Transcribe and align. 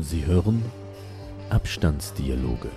Sie 0.00 0.26
hören 0.26 0.62
Abstandsdialoge. 1.48 2.70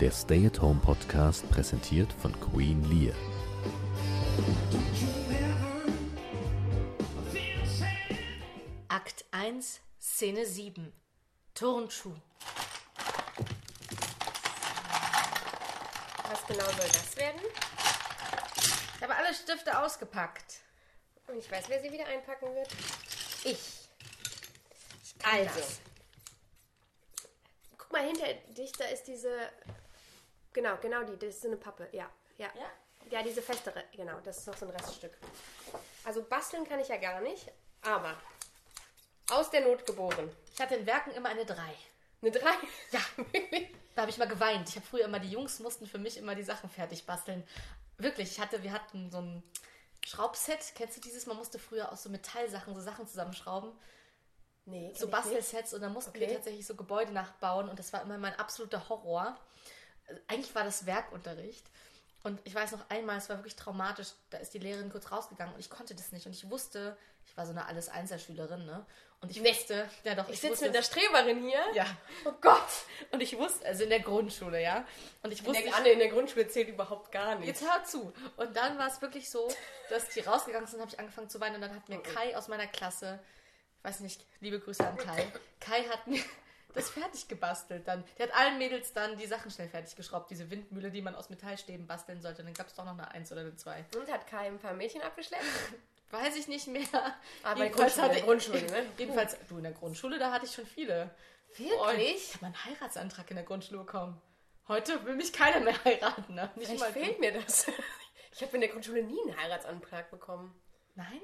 Der 0.00 0.10
Stay-at-Home-Podcast 0.10 1.48
präsentiert 1.50 2.12
von 2.12 2.38
Queen 2.40 2.82
Lear. 2.90 3.14
Akt 8.88 9.24
1, 9.30 9.80
Szene 10.00 10.44
7. 10.44 10.92
Turnschuh. 11.54 12.14
Was 16.28 16.46
genau 16.48 16.64
soll 16.64 16.88
das 16.88 17.16
werden? 17.16 17.40
Ich 18.96 19.02
habe 19.02 19.14
alle 19.14 19.32
Stifte 19.32 19.80
ausgepackt. 19.80 20.60
Und 21.28 21.38
ich 21.38 21.50
weiß, 21.50 21.66
wer 21.68 21.80
sie 21.80 21.92
wieder 21.92 22.06
einpacken 22.06 22.52
wird. 22.54 22.68
Ich. 23.44 23.88
Also. 25.22 25.60
das. 25.60 25.80
Mal, 27.96 28.04
hinter 28.04 28.26
dich, 28.52 28.72
da 28.72 28.84
ist 28.84 29.04
diese. 29.04 29.30
Genau, 30.52 30.76
genau 30.82 31.02
die. 31.04 31.16
Das 31.16 31.36
ist 31.36 31.42
so 31.42 31.48
eine 31.48 31.56
Pappe. 31.56 31.88
Ja, 31.92 32.10
ja. 32.36 32.48
Ja? 32.54 32.70
Ja, 33.10 33.22
diese 33.22 33.40
festere. 33.40 33.84
Genau, 33.92 34.20
das 34.22 34.38
ist 34.38 34.46
noch 34.46 34.56
so 34.56 34.66
ein 34.66 34.72
Reststück. 34.72 35.16
Also 36.04 36.22
basteln 36.22 36.68
kann 36.68 36.78
ich 36.78 36.88
ja 36.88 36.98
gar 36.98 37.22
nicht, 37.22 37.50
aber 37.80 38.14
aus 39.30 39.48
der 39.50 39.62
Not 39.62 39.86
geboren. 39.86 40.30
Ich 40.52 40.60
hatte 40.60 40.74
in 40.74 40.84
Werken 40.84 41.12
immer 41.12 41.30
eine 41.30 41.46
3. 41.46 41.56
Eine 42.20 42.30
3? 42.30 42.40
Ja, 42.90 43.00
da 43.94 44.02
habe 44.02 44.10
ich 44.10 44.18
mal 44.18 44.28
geweint. 44.28 44.68
Ich 44.68 44.76
habe 44.76 44.86
früher 44.86 45.04
immer, 45.06 45.18
die 45.18 45.30
Jungs 45.30 45.58
mussten 45.60 45.86
für 45.86 45.98
mich 45.98 46.18
immer 46.18 46.34
die 46.34 46.42
Sachen 46.42 46.68
fertig 46.68 47.06
basteln. 47.06 47.46
Wirklich, 47.96 48.32
ich 48.32 48.40
hatte, 48.40 48.62
wir 48.62 48.72
hatten 48.72 49.10
so 49.10 49.22
ein 49.22 49.42
Schraubset. 50.04 50.60
Kennst 50.74 50.98
du 50.98 51.00
dieses? 51.00 51.24
Man 51.24 51.38
musste 51.38 51.58
früher 51.58 51.90
aus 51.90 52.02
so 52.02 52.10
Metallsachen 52.10 52.74
so 52.74 52.80
Sachen 52.82 53.06
zusammenschrauben. 53.06 53.72
Nee, 54.66 54.92
so 54.96 55.06
ich. 55.06 55.10
Bastelsets 55.12 55.72
und 55.74 55.80
dann 55.80 55.92
mussten 55.92 56.12
wir 56.14 56.22
Okay. 56.26 56.34
tatsächlich 56.34 56.66
so 56.66 56.74
Gebäude 56.74 57.12
nachbauen 57.12 57.68
und 57.68 57.78
das 57.78 57.92
war 57.92 58.02
immer 58.02 58.18
mein 58.18 58.38
absoluter 58.38 58.88
Horror. 58.88 59.36
Eigentlich 60.28 60.54
war 60.54 60.64
das 60.64 60.86
Werkunterricht 60.86 61.64
und 62.24 62.40
ich 62.44 62.54
weiß 62.54 62.72
noch 62.72 62.88
einmal, 62.90 63.16
es 63.18 63.28
war 63.28 63.38
wirklich 63.38 63.56
traumatisch, 63.56 64.08
da 64.30 64.38
ist 64.38 64.54
die 64.54 64.58
Lehrerin 64.58 64.90
kurz 64.90 65.10
rausgegangen 65.10 65.54
und 65.54 65.60
ich 65.60 65.70
konnte 65.70 65.94
das 65.94 66.12
nicht 66.12 66.26
und 66.26 66.32
ich 66.32 66.48
wusste, 66.50 66.96
ich 67.26 67.36
war 67.36 67.44
so 67.46 67.52
eine 67.52 67.66
alles 67.66 67.88
Einzelschülerin, 67.88 68.66
ne? 68.66 68.84
Und 69.20 69.30
ich 69.30 69.40
Nee. 69.40 69.50
wusste, 69.50 69.88
ja 70.04 70.14
doch, 70.14 70.28
Ich 70.28 70.40
sitze 70.40 70.52
wusste 70.52 70.64
mit 70.66 70.74
der 70.74 70.82
Streberin 70.82 71.42
hier. 71.48 71.62
ja. 71.74 71.86
Oh 72.26 72.32
Gott! 72.40 72.68
Und 73.12 73.22
ich 73.22 73.36
wusste, 73.38 73.64
also 73.66 73.82
in 73.84 73.90
der 73.90 74.00
Grundschule, 74.00 74.62
ja. 74.62 74.84
Und 75.22 75.32
ich 75.32 75.40
In 75.40 75.46
wusste, 75.46 75.62
der, 75.62 75.70
ich, 75.70 75.74
Anne 75.76 75.88
in 75.90 75.98
der 75.98 76.08
Grundschule 76.08 76.46
zählt 76.48 76.68
überhaupt 76.68 77.10
gar 77.12 77.34
nicht. 77.36 77.48
Jetzt 77.48 77.62
hör 77.62 77.82
zu. 77.84 78.12
Und 78.36 78.54
dann 78.56 78.78
war 78.78 78.88
es 78.88 79.00
wirklich 79.00 79.30
so, 79.30 79.48
dass 79.88 80.08
die 80.10 80.20
rausgegangen 80.20 80.66
sind, 80.68 80.80
habe 80.80 80.90
ich 80.92 80.98
angefangen 81.00 81.30
zu 81.30 81.40
weinen 81.40 81.54
und 81.56 81.60
dann 81.62 81.74
hat 81.74 81.88
mir 81.88 82.00
Kai 82.02 82.36
aus 82.36 82.48
meiner 82.48 82.66
Klasse, 82.66 83.18
ich 83.18 83.35
weiß 83.86 84.00
nicht, 84.00 84.26
liebe 84.40 84.58
Grüße 84.60 84.86
an 84.86 84.96
Kai, 84.96 85.26
Kai 85.60 85.84
hat 85.84 86.06
mir 86.06 86.20
das 86.74 86.90
fertig 86.90 87.28
gebastelt 87.28 87.86
dann. 87.88 88.04
Der 88.18 88.26
hat 88.28 88.34
allen 88.36 88.58
Mädels 88.58 88.92
dann 88.92 89.16
die 89.16 89.26
Sachen 89.26 89.50
schnell 89.50 89.68
fertig 89.68 89.94
geschraubt, 89.96 90.30
diese 90.30 90.50
Windmühle, 90.50 90.90
die 90.90 91.00
man 91.02 91.14
aus 91.14 91.30
Metallstäben 91.30 91.86
basteln 91.86 92.20
sollte. 92.20 92.42
Und 92.42 92.46
dann 92.48 92.54
gab 92.54 92.66
es 92.66 92.74
doch 92.74 92.84
noch 92.84 92.92
eine 92.92 93.10
Eins 93.12 93.30
oder 93.32 93.42
eine 93.42 93.56
Zwei. 93.56 93.84
Und 93.96 94.10
hat 94.12 94.26
Kai 94.26 94.46
ein 94.48 94.58
paar 94.58 94.74
Mädchen 94.74 95.00
abgeschleppt? 95.02 95.44
Weiß 96.10 96.36
ich 96.36 96.46
nicht 96.48 96.68
mehr. 96.68 96.82
Aber 97.42 97.64
in 97.64 97.72
Jedenfalls 97.72 97.94
Grundschule, 97.96 98.08
hatte- 98.08 98.18
in 98.18 98.24
Grundschule, 98.26 98.62
ne? 98.66 98.86
Jedenfalls, 98.98 99.36
du 99.48 99.56
in 99.58 99.62
der 99.64 99.72
Grundschule, 99.72 100.18
da 100.18 100.30
hatte 100.32 100.46
ich 100.46 100.52
schon 100.52 100.66
viele. 100.66 101.10
Wirklich? 101.56 102.16
Ich 102.28 102.34
habe 102.34 102.46
einen 102.46 102.64
Heiratsantrag 102.64 103.30
in 103.30 103.36
der 103.36 103.44
Grundschule 103.44 103.78
bekommen. 103.80 104.20
Heute 104.68 105.04
will 105.04 105.14
mich 105.14 105.32
keiner 105.32 105.60
mehr 105.60 105.74
heiraten. 105.84 106.34
Ne? 106.34 106.50
Nicht 106.56 106.68
Vielleicht 106.70 106.86
fehlt 106.92 107.20
mir 107.20 107.32
das. 107.32 107.66
Ich 108.32 108.42
habe 108.42 108.54
in 108.56 108.60
der 108.60 108.70
Grundschule 108.70 109.02
nie 109.02 109.18
einen 109.26 109.36
Heiratsantrag 109.40 110.10
bekommen. 110.10 110.54
Nein? 110.96 111.20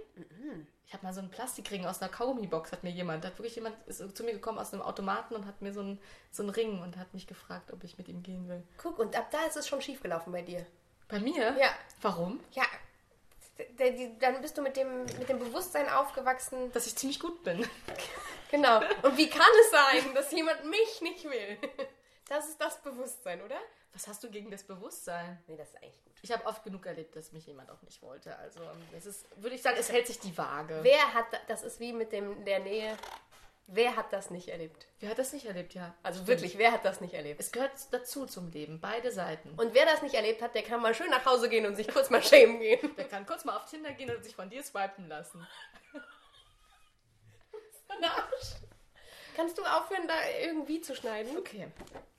Ich 0.86 0.92
habe 0.92 1.04
mal 1.04 1.12
so 1.12 1.20
einen 1.20 1.30
Plastikring 1.30 1.86
aus 1.86 2.00
einer 2.00 2.10
Kaugummibox, 2.10 2.72
hat 2.72 2.84
mir 2.84 2.90
jemand, 2.90 3.24
hat 3.24 3.38
wirklich 3.38 3.56
jemand 3.56 3.74
ist 3.86 4.16
zu 4.16 4.22
mir 4.22 4.32
gekommen 4.32 4.58
aus 4.58 4.72
einem 4.72 4.82
Automaten 4.82 5.34
und 5.34 5.46
hat 5.46 5.62
mir 5.62 5.72
so 5.72 5.80
einen, 5.80 5.98
so 6.30 6.42
einen 6.42 6.50
Ring 6.50 6.82
und 6.82 6.96
hat 6.98 7.14
mich 7.14 7.26
gefragt, 7.26 7.72
ob 7.72 7.82
ich 7.82 7.98
mit 7.98 8.08
ihm 8.08 8.22
gehen 8.22 8.48
will. 8.48 8.62
Guck, 8.76 8.98
und 8.98 9.16
ab 9.16 9.30
da 9.30 9.42
ist 9.44 9.56
es 9.56 9.66
schon 9.66 9.80
schief 9.80 10.02
gelaufen 10.02 10.30
bei 10.30 10.42
dir. 10.42 10.66
Bei 11.08 11.18
mir? 11.18 11.56
Ja. 11.58 11.70
Warum? 12.02 12.40
Ja, 12.52 12.64
dann 14.18 14.40
bist 14.40 14.56
du 14.56 14.62
mit 14.62 14.76
dem, 14.76 15.04
mit 15.04 15.28
dem 15.28 15.38
Bewusstsein 15.38 15.88
aufgewachsen. 15.88 16.72
Dass 16.72 16.86
ich 16.86 16.96
ziemlich 16.96 17.20
gut 17.20 17.42
bin. 17.42 17.66
Genau. 18.50 18.82
Und 19.00 19.16
wie 19.16 19.30
kann 19.30 19.48
es 19.62 19.70
sein, 19.70 20.14
dass 20.14 20.30
jemand 20.30 20.62
mich 20.66 21.00
nicht 21.00 21.24
will? 21.24 21.56
Das 22.28 22.48
ist 22.48 22.60
das 22.60 22.80
Bewusstsein, 22.82 23.42
oder? 23.42 23.56
Was 23.94 24.08
hast 24.08 24.24
du 24.24 24.30
gegen 24.30 24.50
das 24.50 24.62
Bewusstsein? 24.62 25.42
Nee, 25.46 25.56
das 25.56 25.68
ist 25.70 25.76
eigentlich 25.76 26.02
gut. 26.04 26.12
Ich 26.22 26.32
habe 26.32 26.46
oft 26.46 26.64
genug 26.64 26.86
erlebt, 26.86 27.14
dass 27.14 27.32
mich 27.32 27.46
jemand 27.46 27.70
auch 27.70 27.82
nicht 27.82 28.00
wollte. 28.02 28.34
Also 28.38 28.60
es 28.96 29.04
ist, 29.06 29.26
würde 29.36 29.54
ich 29.54 29.62
sagen, 29.62 29.76
es 29.78 29.92
hält 29.92 30.06
sich 30.06 30.18
die 30.18 30.36
Waage. 30.38 30.78
Wer 30.82 31.12
hat, 31.14 31.26
da- 31.32 31.40
das 31.48 31.62
ist 31.62 31.78
wie 31.78 31.92
mit 31.92 32.10
dem, 32.12 32.44
der 32.46 32.60
Nähe, 32.60 32.96
wer 33.66 33.94
hat 33.96 34.10
das 34.12 34.30
nicht 34.30 34.48
erlebt? 34.48 34.86
Wer 35.00 35.10
hat 35.10 35.18
das 35.18 35.32
nicht 35.34 35.44
erlebt, 35.44 35.74
ja? 35.74 35.94
Also 36.02 36.18
Stimmt. 36.22 36.28
wirklich, 36.28 36.56
wer 36.58 36.72
hat 36.72 36.84
das 36.86 37.02
nicht 37.02 37.12
erlebt? 37.12 37.38
Es 37.38 37.52
gehört 37.52 37.72
dazu 37.90 38.24
zum 38.24 38.50
Leben, 38.50 38.80
beide 38.80 39.12
Seiten. 39.12 39.50
Und 39.58 39.74
wer 39.74 39.84
das 39.84 40.00
nicht 40.00 40.14
erlebt 40.14 40.40
hat, 40.40 40.54
der 40.54 40.62
kann 40.62 40.80
mal 40.80 40.94
schön 40.94 41.10
nach 41.10 41.26
Hause 41.26 41.50
gehen 41.50 41.66
und 41.66 41.76
sich 41.76 41.88
kurz 41.88 42.08
mal 42.08 42.22
schämen 42.22 42.60
gehen. 42.60 42.96
Der 42.96 43.08
kann 43.08 43.26
kurz 43.26 43.44
mal 43.44 43.56
auf 43.56 43.66
Tinder 43.66 43.92
gehen 43.92 44.14
und 44.14 44.24
sich 44.24 44.34
von 44.34 44.48
dir 44.48 44.62
swipen 44.62 45.08
lassen. 45.08 45.46
Ein 47.88 48.04
Arsch. 48.04 48.54
Kannst 49.36 49.58
du 49.58 49.62
aufhören, 49.64 50.08
da 50.08 50.14
irgendwie 50.40 50.80
zu 50.80 50.94
schneiden? 50.96 51.36
Okay. 51.36 51.68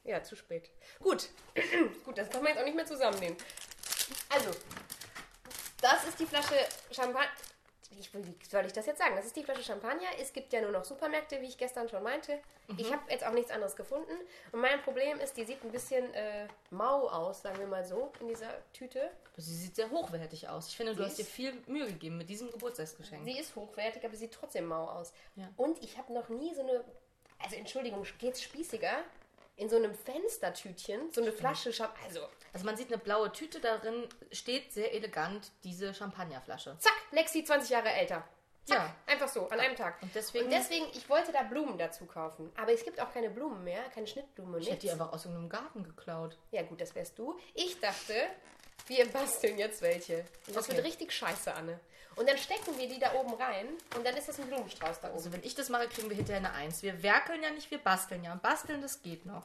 Ja, 0.04 0.22
zu 0.22 0.36
spät. 0.36 0.70
Gut. 1.00 1.30
Gut, 2.06 2.18
das 2.18 2.30
kann 2.30 2.44
man 2.44 2.52
jetzt 2.52 2.62
auch 2.62 2.66
nicht 2.66 2.76
mehr 2.76 2.86
zusammennehmen. 2.86 3.38
Also, 4.30 4.50
das 5.82 6.06
ist 6.06 6.20
die 6.20 6.26
Flasche 6.26 6.56
Champagner. 6.92 7.30
Ich, 8.00 8.12
wie 8.14 8.46
soll 8.50 8.66
ich 8.66 8.74
das 8.74 8.86
jetzt 8.88 8.98
sagen? 8.98 9.16
Das 9.16 9.26
ist 9.26 9.36
die 9.36 9.44
Flasche 9.44 9.64
Champagner. 9.64 10.08
Es 10.20 10.34
gibt 10.34 10.52
ja 10.52 10.62
nur 10.62 10.72
noch 10.72 10.84
Supermärkte, 10.84 11.40
wie 11.42 11.46
ich 11.46 11.58
gestern 11.58 11.88
schon 11.88 12.02
meinte. 12.02 12.40
Ich 12.78 12.92
habe 12.92 13.04
jetzt 13.10 13.26
auch 13.26 13.34
nichts 13.34 13.52
anderes 13.52 13.76
gefunden. 13.76 14.14
Und 14.52 14.62
mein 14.62 14.82
Problem 14.82 15.20
ist, 15.20 15.38
die 15.38 15.44
sieht 15.44 15.64
ein 15.64 15.72
bisschen 15.72 16.12
äh, 16.14 16.48
mau 16.72 17.08
aus, 17.08 17.44
sagen 17.44 17.60
wir 17.60 17.68
mal 17.68 17.86
so, 17.86 18.12
in 18.20 18.30
dieser 18.30 18.50
Tüte. 18.74 19.12
Sie 19.38 19.56
sieht 19.56 19.76
sehr 19.76 19.90
hochwertig 19.90 20.50
aus. 20.50 20.70
Ich 20.70 20.78
finde, 20.78 20.96
du 20.96 21.04
Sie 21.04 21.10
hast 21.10 21.18
dir 21.20 21.26
viel 21.26 21.54
Mühe 21.68 21.86
gegeben 21.86 22.18
mit 22.18 22.30
diesem 22.30 22.50
Geburtstagsgeschenk. 22.52 23.24
Sie 23.26 23.38
ist 23.38 23.56
hochwertig, 23.56 24.04
aber 24.04 24.14
sie 24.14 24.26
sieht 24.26 24.34
trotzdem 24.34 24.66
mau 24.66 24.86
aus. 24.86 25.14
Ja. 25.36 25.50
Und 25.58 25.84
ich 25.84 25.98
habe 25.98 26.14
noch 26.14 26.30
nie 26.30 26.54
so 26.56 26.62
eine, 26.62 26.84
also 27.40 27.56
Entschuldigung, 27.56 28.06
geht's 28.18 28.42
spießiger? 28.42 29.04
In 29.56 29.70
so 29.70 29.76
einem 29.76 29.94
Fenstertütchen, 29.94 31.12
so 31.12 31.22
eine 31.22 31.32
Flasche 31.32 31.72
Champagner. 31.72 32.06
Also, 32.08 32.22
Also 32.54 32.66
man 32.66 32.76
sieht 32.76 32.88
eine 32.88 32.98
blaue 32.98 33.32
Tüte, 33.32 33.60
darin 33.60 34.08
steht 34.32 34.74
sehr 34.74 34.94
elegant 34.94 35.52
diese 35.64 35.94
Champagnerflasche. 35.94 36.76
zack, 36.80 36.94
Lexi 37.12 37.44
20 37.44 37.70
Jahre 37.70 37.90
älter. 37.92 38.28
Zack, 38.66 38.78
Ja. 38.80 38.96
einfach 39.14 39.28
so, 39.28 39.48
an 39.50 39.60
einem 39.60 39.76
Tag. 39.76 40.02
Und 40.02 40.16
deswegen- 40.16 40.46
und 40.46 40.52
deswegen, 40.52 40.86
ich 40.94 41.08
wollte 41.10 41.32
da 41.32 41.44
Blumen 41.44 41.78
dazu 41.78 42.06
kaufen. 42.06 42.52
Aber 42.58 42.72
es 42.74 42.84
gibt 42.84 43.00
auch 43.00 43.12
keine 43.14 43.30
Blumen 43.30 43.64
mehr, 43.64 43.84
keine 43.94 44.08
Schnittblumen. 44.08 44.56
Ich 44.60 44.68
hätte 44.68 44.72
nichts. 44.76 44.86
die 44.86 44.92
einfach 44.92 45.12
aus 45.14 45.26
irgendeinem 45.26 45.50
Garten 45.50 45.84
geklaut. 45.84 46.38
Ja 46.52 46.64
gut, 46.64 46.80
das 46.82 46.96
wärst 46.96 47.20
du. 47.20 47.38
Ich 47.54 47.80
dachte, 47.80 48.16
wir 48.88 49.06
basteln 49.12 49.58
jetzt 49.60 49.82
welche. 49.82 50.26
Und 50.48 50.56
das 50.56 50.66
Okay. 50.68 50.78
wird 50.78 50.86
richtig 50.88 51.12
scheiße, 51.12 51.54
Anne. 51.54 51.80
Und 52.16 52.30
dann 52.30 52.38
stecken 52.38 52.78
wir 52.78 52.88
die 52.88 53.00
da 53.00 53.14
oben 53.14 53.34
rein 53.34 53.68
und 53.96 54.06
dann 54.06 54.16
ist 54.16 54.28
das 54.30 54.40
ein 54.40 54.48
Blumenstrauß 54.48 55.00
da 55.02 55.08
oben. 55.08 55.18
Also 55.18 55.32
wenn 55.34 55.44
ich 55.44 55.56
das 55.56 55.70
mache, 55.70 55.88
kriegen 55.88 56.10
wir 56.10 56.16
hinterher 56.16 56.38
eine 56.40 56.54
Eins. 56.54 56.84
Wir 56.84 57.02
werkeln 57.04 57.42
ja 57.42 57.50
nicht, 57.52 57.70
wir 57.72 57.80
basteln 57.80 58.24
ja. 58.24 58.34
Und 58.34 58.42
basteln, 58.42 58.82
das 58.82 59.02
geht 59.02 59.26
noch. 59.26 59.44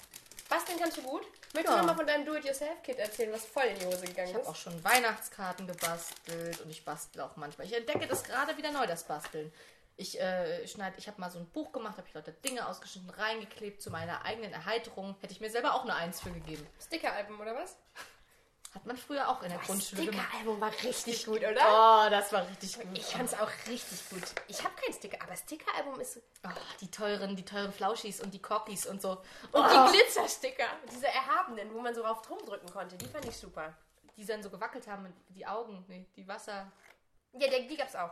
Basteln 0.48 0.78
kannst 0.78 0.96
du 0.96 1.02
gut? 1.02 1.22
Möchtest 1.54 1.74
Ja. 1.76 1.80
du 1.82 1.86
mal 1.86 1.94
von 1.96 2.06
deinem 2.06 2.24
Do-it-yourself-Kit 2.24 2.98
erzählen, 2.98 3.32
was 3.32 3.44
voll 3.44 3.64
in 3.64 3.78
die 3.78 3.86
Hose 3.86 4.00
gegangen 4.06 4.28
Ich 4.28 4.34
habe 4.34 4.42
ist? 4.44 4.48
auch 4.48 4.56
schon 4.56 4.82
Weihnachtskarten 4.82 5.66
gebastelt 5.66 6.60
und 6.62 6.70
ich 6.70 6.84
bastel 6.84 7.20
auch 7.22 7.36
manchmal. 7.36 7.66
Ich 7.66 7.74
entdecke 7.74 8.06
das 8.06 8.24
gerade 8.24 8.56
wieder 8.56 8.70
neu, 8.72 8.86
das 8.86 9.04
Basteln. 9.04 9.52
Ich 9.96 10.18
äh, 10.20 10.66
schneid, 10.68 10.94
ich 10.96 11.08
habe 11.08 11.20
mal 11.20 11.30
so 11.30 11.38
ein 11.38 11.46
Buch 11.50 11.72
gemacht, 11.72 11.96
habe 11.98 12.06
ich 12.06 12.14
lauter 12.14 12.30
Dinge 12.32 12.66
ausgeschnitten, 12.68 13.10
reingeklebt 13.10 13.82
zu 13.82 13.90
meiner 13.90 14.24
eigenen 14.24 14.52
Erheiterung. 14.52 15.16
Hätte 15.20 15.32
ich 15.32 15.40
mir 15.40 15.50
selber 15.50 15.74
auch 15.74 15.82
eine 15.82 15.94
Eins 15.96 16.20
für 16.20 16.30
gegeben. 16.30 16.66
Stickeralben 16.80 17.38
oder 17.40 17.54
was? 17.56 17.76
Hat 18.78 18.86
man 18.86 18.96
früher 18.96 19.28
auch 19.28 19.42
in 19.42 19.48
der 19.48 19.58
Grundschule 19.58 20.06
gemacht. 20.06 20.28
Stickeralbum 20.28 20.60
war 20.60 20.72
richtig 20.84 21.26
gut, 21.26 21.40
oder? 21.40 22.06
Oh, 22.06 22.10
das 22.10 22.32
war 22.32 22.46
richtig 22.46 22.74
gut. 22.78 22.96
Ich 22.96 23.06
fand's 23.06 23.34
auch 23.34 23.50
richtig 23.66 24.08
gut. 24.08 24.22
Ich 24.46 24.62
habe 24.62 24.72
kein 24.80 24.94
Sticker, 24.94 25.18
aber 25.20 25.34
Stickeralbum 25.34 25.98
ist... 25.98 26.22
Oh, 26.46 26.50
die 26.80 26.88
teuren, 26.88 27.34
die 27.34 27.44
teuren 27.44 27.72
Flauschis 27.72 28.20
und 28.20 28.32
die 28.32 28.40
Corkis 28.40 28.86
und 28.86 29.02
so. 29.02 29.10
Und 29.50 29.64
oh, 29.64 29.66
die 29.66 29.92
Glitzersticker, 29.96 30.66
diese 30.92 31.08
erhabenen, 31.08 31.74
wo 31.74 31.80
man 31.80 31.92
so 31.92 32.02
drauf 32.02 32.22
drumdrücken 32.22 32.72
konnte, 32.72 32.96
die 32.96 33.06
fand 33.06 33.24
ich 33.24 33.36
super. 33.36 33.74
die 34.18 34.26
dann 34.26 34.42
so 34.42 34.50
gewackelt 34.50 34.86
haben, 34.88 35.12
die 35.28 35.46
Augen, 35.46 35.84
nee, 35.88 36.04
die 36.16 36.26
Wasser. 36.26 36.70
Ja, 37.32 37.48
die, 37.48 37.68
die 37.68 37.76
gab's 37.76 37.94
auch. 37.94 38.10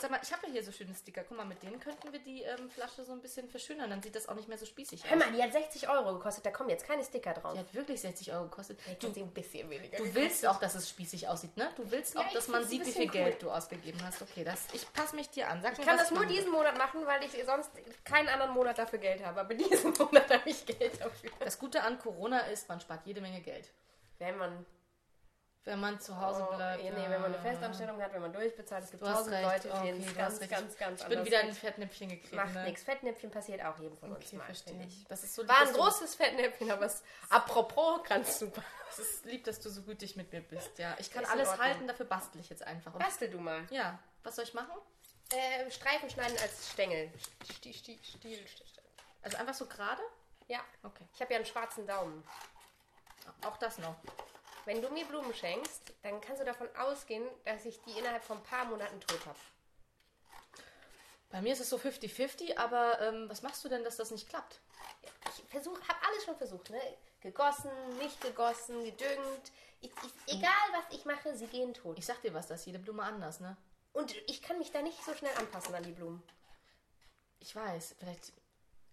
Sag 0.00 0.10
mal, 0.10 0.20
ich 0.22 0.32
habe 0.32 0.46
ja 0.46 0.52
hier 0.52 0.64
so 0.64 0.72
schöne 0.72 0.94
Sticker. 0.94 1.22
Guck 1.28 1.36
mal, 1.36 1.44
mit 1.44 1.62
denen 1.62 1.78
könnten 1.78 2.12
wir 2.12 2.20
die 2.20 2.42
ähm, 2.42 2.70
Flasche 2.70 3.04
so 3.04 3.12
ein 3.12 3.20
bisschen 3.20 3.48
verschönern. 3.48 3.90
Dann 3.90 4.02
sieht 4.02 4.14
das 4.16 4.28
auch 4.28 4.34
nicht 4.34 4.48
mehr 4.48 4.58
so 4.58 4.66
spießig 4.66 5.04
Hör 5.04 5.16
aus. 5.16 5.24
mal, 5.24 5.32
die 5.32 5.42
hat 5.42 5.52
60 5.52 5.88
Euro 5.88 6.14
gekostet, 6.14 6.44
da 6.46 6.50
kommen 6.50 6.70
jetzt 6.70 6.86
keine 6.86 7.04
Sticker 7.04 7.34
drauf. 7.34 7.52
Die 7.54 7.58
hat 7.60 7.72
wirklich 7.74 8.00
60 8.00 8.32
Euro 8.32 8.44
gekostet. 8.44 8.78
Du, 9.00 9.12
sie 9.12 9.20
ein 9.22 9.30
bisschen 9.32 9.68
weniger. 9.70 9.98
Du 9.98 10.14
willst 10.14 10.46
auch, 10.46 10.58
dass 10.58 10.74
es 10.74 10.88
spießig 10.88 11.28
aussieht, 11.28 11.56
ne? 11.56 11.70
Du 11.76 11.90
willst 11.90 12.16
auch, 12.16 12.24
Ja, 12.26 12.32
dass 12.32 12.48
man 12.48 12.64
sieht, 12.66 12.84
wie 12.86 12.92
viel 12.92 13.02
cool. 13.06 13.10
Geld 13.10 13.42
du 13.42 13.50
ausgegeben 13.50 14.00
hast. 14.04 14.22
Okay, 14.22 14.44
das, 14.44 14.66
ich 14.72 14.90
passe 14.92 15.14
mich 15.16 15.28
dir 15.30 15.48
an. 15.48 15.62
Sag 15.62 15.72
mir, 15.72 15.80
Ich 15.80 15.86
kann 15.86 15.98
was 15.98 16.08
das 16.08 16.16
nur 16.16 16.26
diesen 16.26 16.50
Monat 16.50 16.76
machen, 16.78 17.06
weil 17.06 17.22
ich 17.24 17.32
sonst 17.44 17.70
keinen 18.04 18.28
anderen 18.28 18.52
Monat 18.52 18.78
dafür 18.78 18.98
Geld 18.98 19.24
habe. 19.24 19.40
Aber 19.40 19.54
diesen 19.54 19.92
Monat 19.98 20.30
habe 20.30 20.48
ich 20.50 20.64
Geld 20.66 21.00
dafür. 21.00 21.30
Das 21.40 21.58
Gute 21.58 21.82
an 21.82 21.98
Corona 21.98 22.40
ist, 22.46 22.68
man 22.68 22.80
spart 22.80 23.06
jede 23.06 23.20
Menge 23.20 23.40
Geld. 23.40 23.70
Wenn 24.18 24.36
man 24.38 24.64
Wenn 25.64 25.78
man 25.78 26.00
zu 26.00 26.20
Hause 26.20 26.44
Oh, 26.50 26.56
bleibt. 26.56 26.82
ja, 26.82 26.90
nee, 26.90 27.02
wenn 27.08 27.20
man 27.20 27.26
eine 27.26 27.36
ja. 27.36 27.42
Festanstellung 27.42 28.02
hat, 28.02 28.12
wenn 28.12 28.22
man 28.22 28.32
durchbezahlt, 28.32 28.82
es 28.82 28.90
gibt 28.90 29.04
tausend. 29.04 29.40
Leute, 29.42 29.72
okay, 29.72 29.82
denen 29.92 30.00
es 30.00 30.06
du 30.08 30.14
ganz, 30.14 30.40
ganz, 30.48 30.76
ganz 30.76 31.02
Ich 31.02 31.06
bin 31.08 31.24
wieder 31.24 31.38
ein 31.38 31.52
Fettnäpfchen 31.52 32.08
getreten. 32.08 32.34
Macht 32.34 32.54
ne? 32.54 32.64
nichts. 32.64 32.82
Fettnäpfchen 32.82 33.30
passiert 33.30 33.62
auch 33.64 33.78
jedem 33.78 33.96
von 33.96 34.10
uns 34.10 34.26
Okay, 34.26 34.36
mal, 34.36 34.44
verstehe. 34.46 34.82
ich. 34.84 35.04
Das 35.06 35.22
ist 35.22 35.34
so 35.36 35.46
War 35.46 35.60
ein 35.60 35.72
großes 35.72 36.16
Fettnäpfchen, 36.16 36.68
aber 36.72 36.86
es, 36.86 37.04
apropos, 37.28 38.02
ganz 38.08 38.40
super. 38.40 38.62
Es 38.90 38.98
ist 38.98 39.24
lieb, 39.24 39.44
dass 39.44 39.60
du 39.60 39.70
so 39.70 39.82
gütig 39.82 40.16
mit 40.16 40.32
mir 40.32 40.40
bist. 40.40 40.76
Ja, 40.80 40.96
ich 40.98 41.12
kann 41.12 41.22
Ist 41.22 41.30
alles 41.30 41.56
halten, 41.56 41.86
dafür 41.86 42.06
bastel 42.06 42.40
ich 42.40 42.50
jetzt 42.50 42.66
einfach. 42.66 42.92
Und 42.94 42.98
Bastel 43.04 43.30
du 43.30 43.38
mal. 43.38 43.64
ja, 43.70 44.00
was 44.24 44.34
soll 44.34 44.44
ich 44.44 44.54
machen? 44.54 44.74
Äh, 45.30 45.70
Streifen 45.70 46.10
schneiden 46.10 46.36
als 46.42 46.72
Stängel. 46.72 47.10
Sti- 47.44 47.72
Sti- 47.72 47.98
Stiel. 48.02 48.44
Also 49.22 49.36
einfach 49.38 49.54
so 49.54 49.66
gerade? 49.66 50.02
Ja, 50.48 50.58
Okay. 50.82 51.06
ich 51.14 51.20
habe 51.20 51.32
ja 51.32 51.36
einen 51.36 51.46
schwarzen 51.46 51.86
Daumen. 51.86 52.24
Auch 53.46 53.56
das 53.58 53.78
noch. 53.78 53.94
Wenn 54.64 54.80
du 54.80 54.88
mir 54.90 55.04
Blumen 55.06 55.34
schenkst, 55.34 55.92
dann 56.02 56.20
kannst 56.20 56.40
du 56.40 56.44
davon 56.44 56.68
ausgehen, 56.76 57.26
dass 57.44 57.64
ich 57.64 57.80
die 57.82 57.98
innerhalb 57.98 58.22
von 58.22 58.38
ein 58.38 58.42
paar 58.44 58.64
Monaten 58.66 59.00
tot 59.00 59.26
habe. 59.26 59.38
Bei 61.30 61.40
mir 61.40 61.54
ist 61.54 61.60
es 61.60 61.70
so 61.70 61.76
50-50, 61.76 62.58
aber 62.58 63.00
ähm, 63.00 63.28
was 63.28 63.42
machst 63.42 63.64
du 63.64 63.68
denn, 63.68 63.82
dass 63.84 63.96
das 63.96 64.10
nicht 64.10 64.28
klappt? 64.28 64.60
Ich 65.30 65.44
versuch, 65.48 65.80
habe 65.88 65.98
alles 66.06 66.24
schon 66.24 66.36
versucht, 66.36 66.70
ne? 66.70 66.80
Gegossen, 67.20 67.70
nicht 67.98 68.20
gegossen, 68.20 68.84
gedüngt. 68.84 69.52
Ich, 69.80 69.90
ich, 69.90 70.36
egal 70.36 70.52
was 70.72 70.94
ich 70.96 71.04
mache, 71.06 71.34
sie 71.34 71.46
gehen 71.46 71.72
tot. 71.72 71.98
Ich 71.98 72.06
sag 72.06 72.20
dir 72.20 72.34
was, 72.34 72.48
da 72.48 72.54
ist 72.54 72.66
jede 72.66 72.78
Blume 72.78 73.02
anders, 73.02 73.40
ne? 73.40 73.56
Und 73.92 74.14
ich 74.28 74.42
kann 74.42 74.58
mich 74.58 74.70
da 74.70 74.82
nicht 74.82 75.02
so 75.04 75.14
schnell 75.14 75.34
anpassen 75.38 75.74
an 75.74 75.82
die 75.82 75.92
Blumen. 75.92 76.22
Ich 77.40 77.56
weiß, 77.56 77.96
vielleicht 77.98 78.32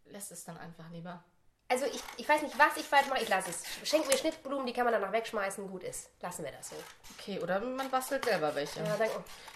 lässt 0.06 0.32
es 0.32 0.46
dann 0.46 0.58
einfach 0.58 0.90
lieber. 0.92 1.24
Also 1.72 1.86
ich, 1.86 2.02
ich 2.18 2.28
weiß 2.28 2.42
nicht, 2.42 2.58
was 2.58 2.78
ich 2.78 2.86
falsch 2.86 3.08
mache, 3.08 3.22
ich 3.22 3.30
lasse 3.30 3.52
es. 3.52 3.64
Schenk 3.88 4.08
mir 4.08 4.18
Schnittblumen, 4.18 4.66
die 4.66 4.74
kann 4.74 4.86
man 4.86 4.94
danach 4.94 5.12
wegschmeißen, 5.12 5.70
gut 5.70 5.84
ist. 5.84 6.10
Lassen 6.20 6.44
wir 6.44 6.52
das 6.52 6.70
so. 6.70 6.76
Okay, 7.18 7.40
oder 7.40 7.60
man 7.60 7.90
bastelt 7.92 8.26
selber 8.26 8.54
welche. 8.56 8.80
Ja, 8.80 8.98
dann, 8.98 9.10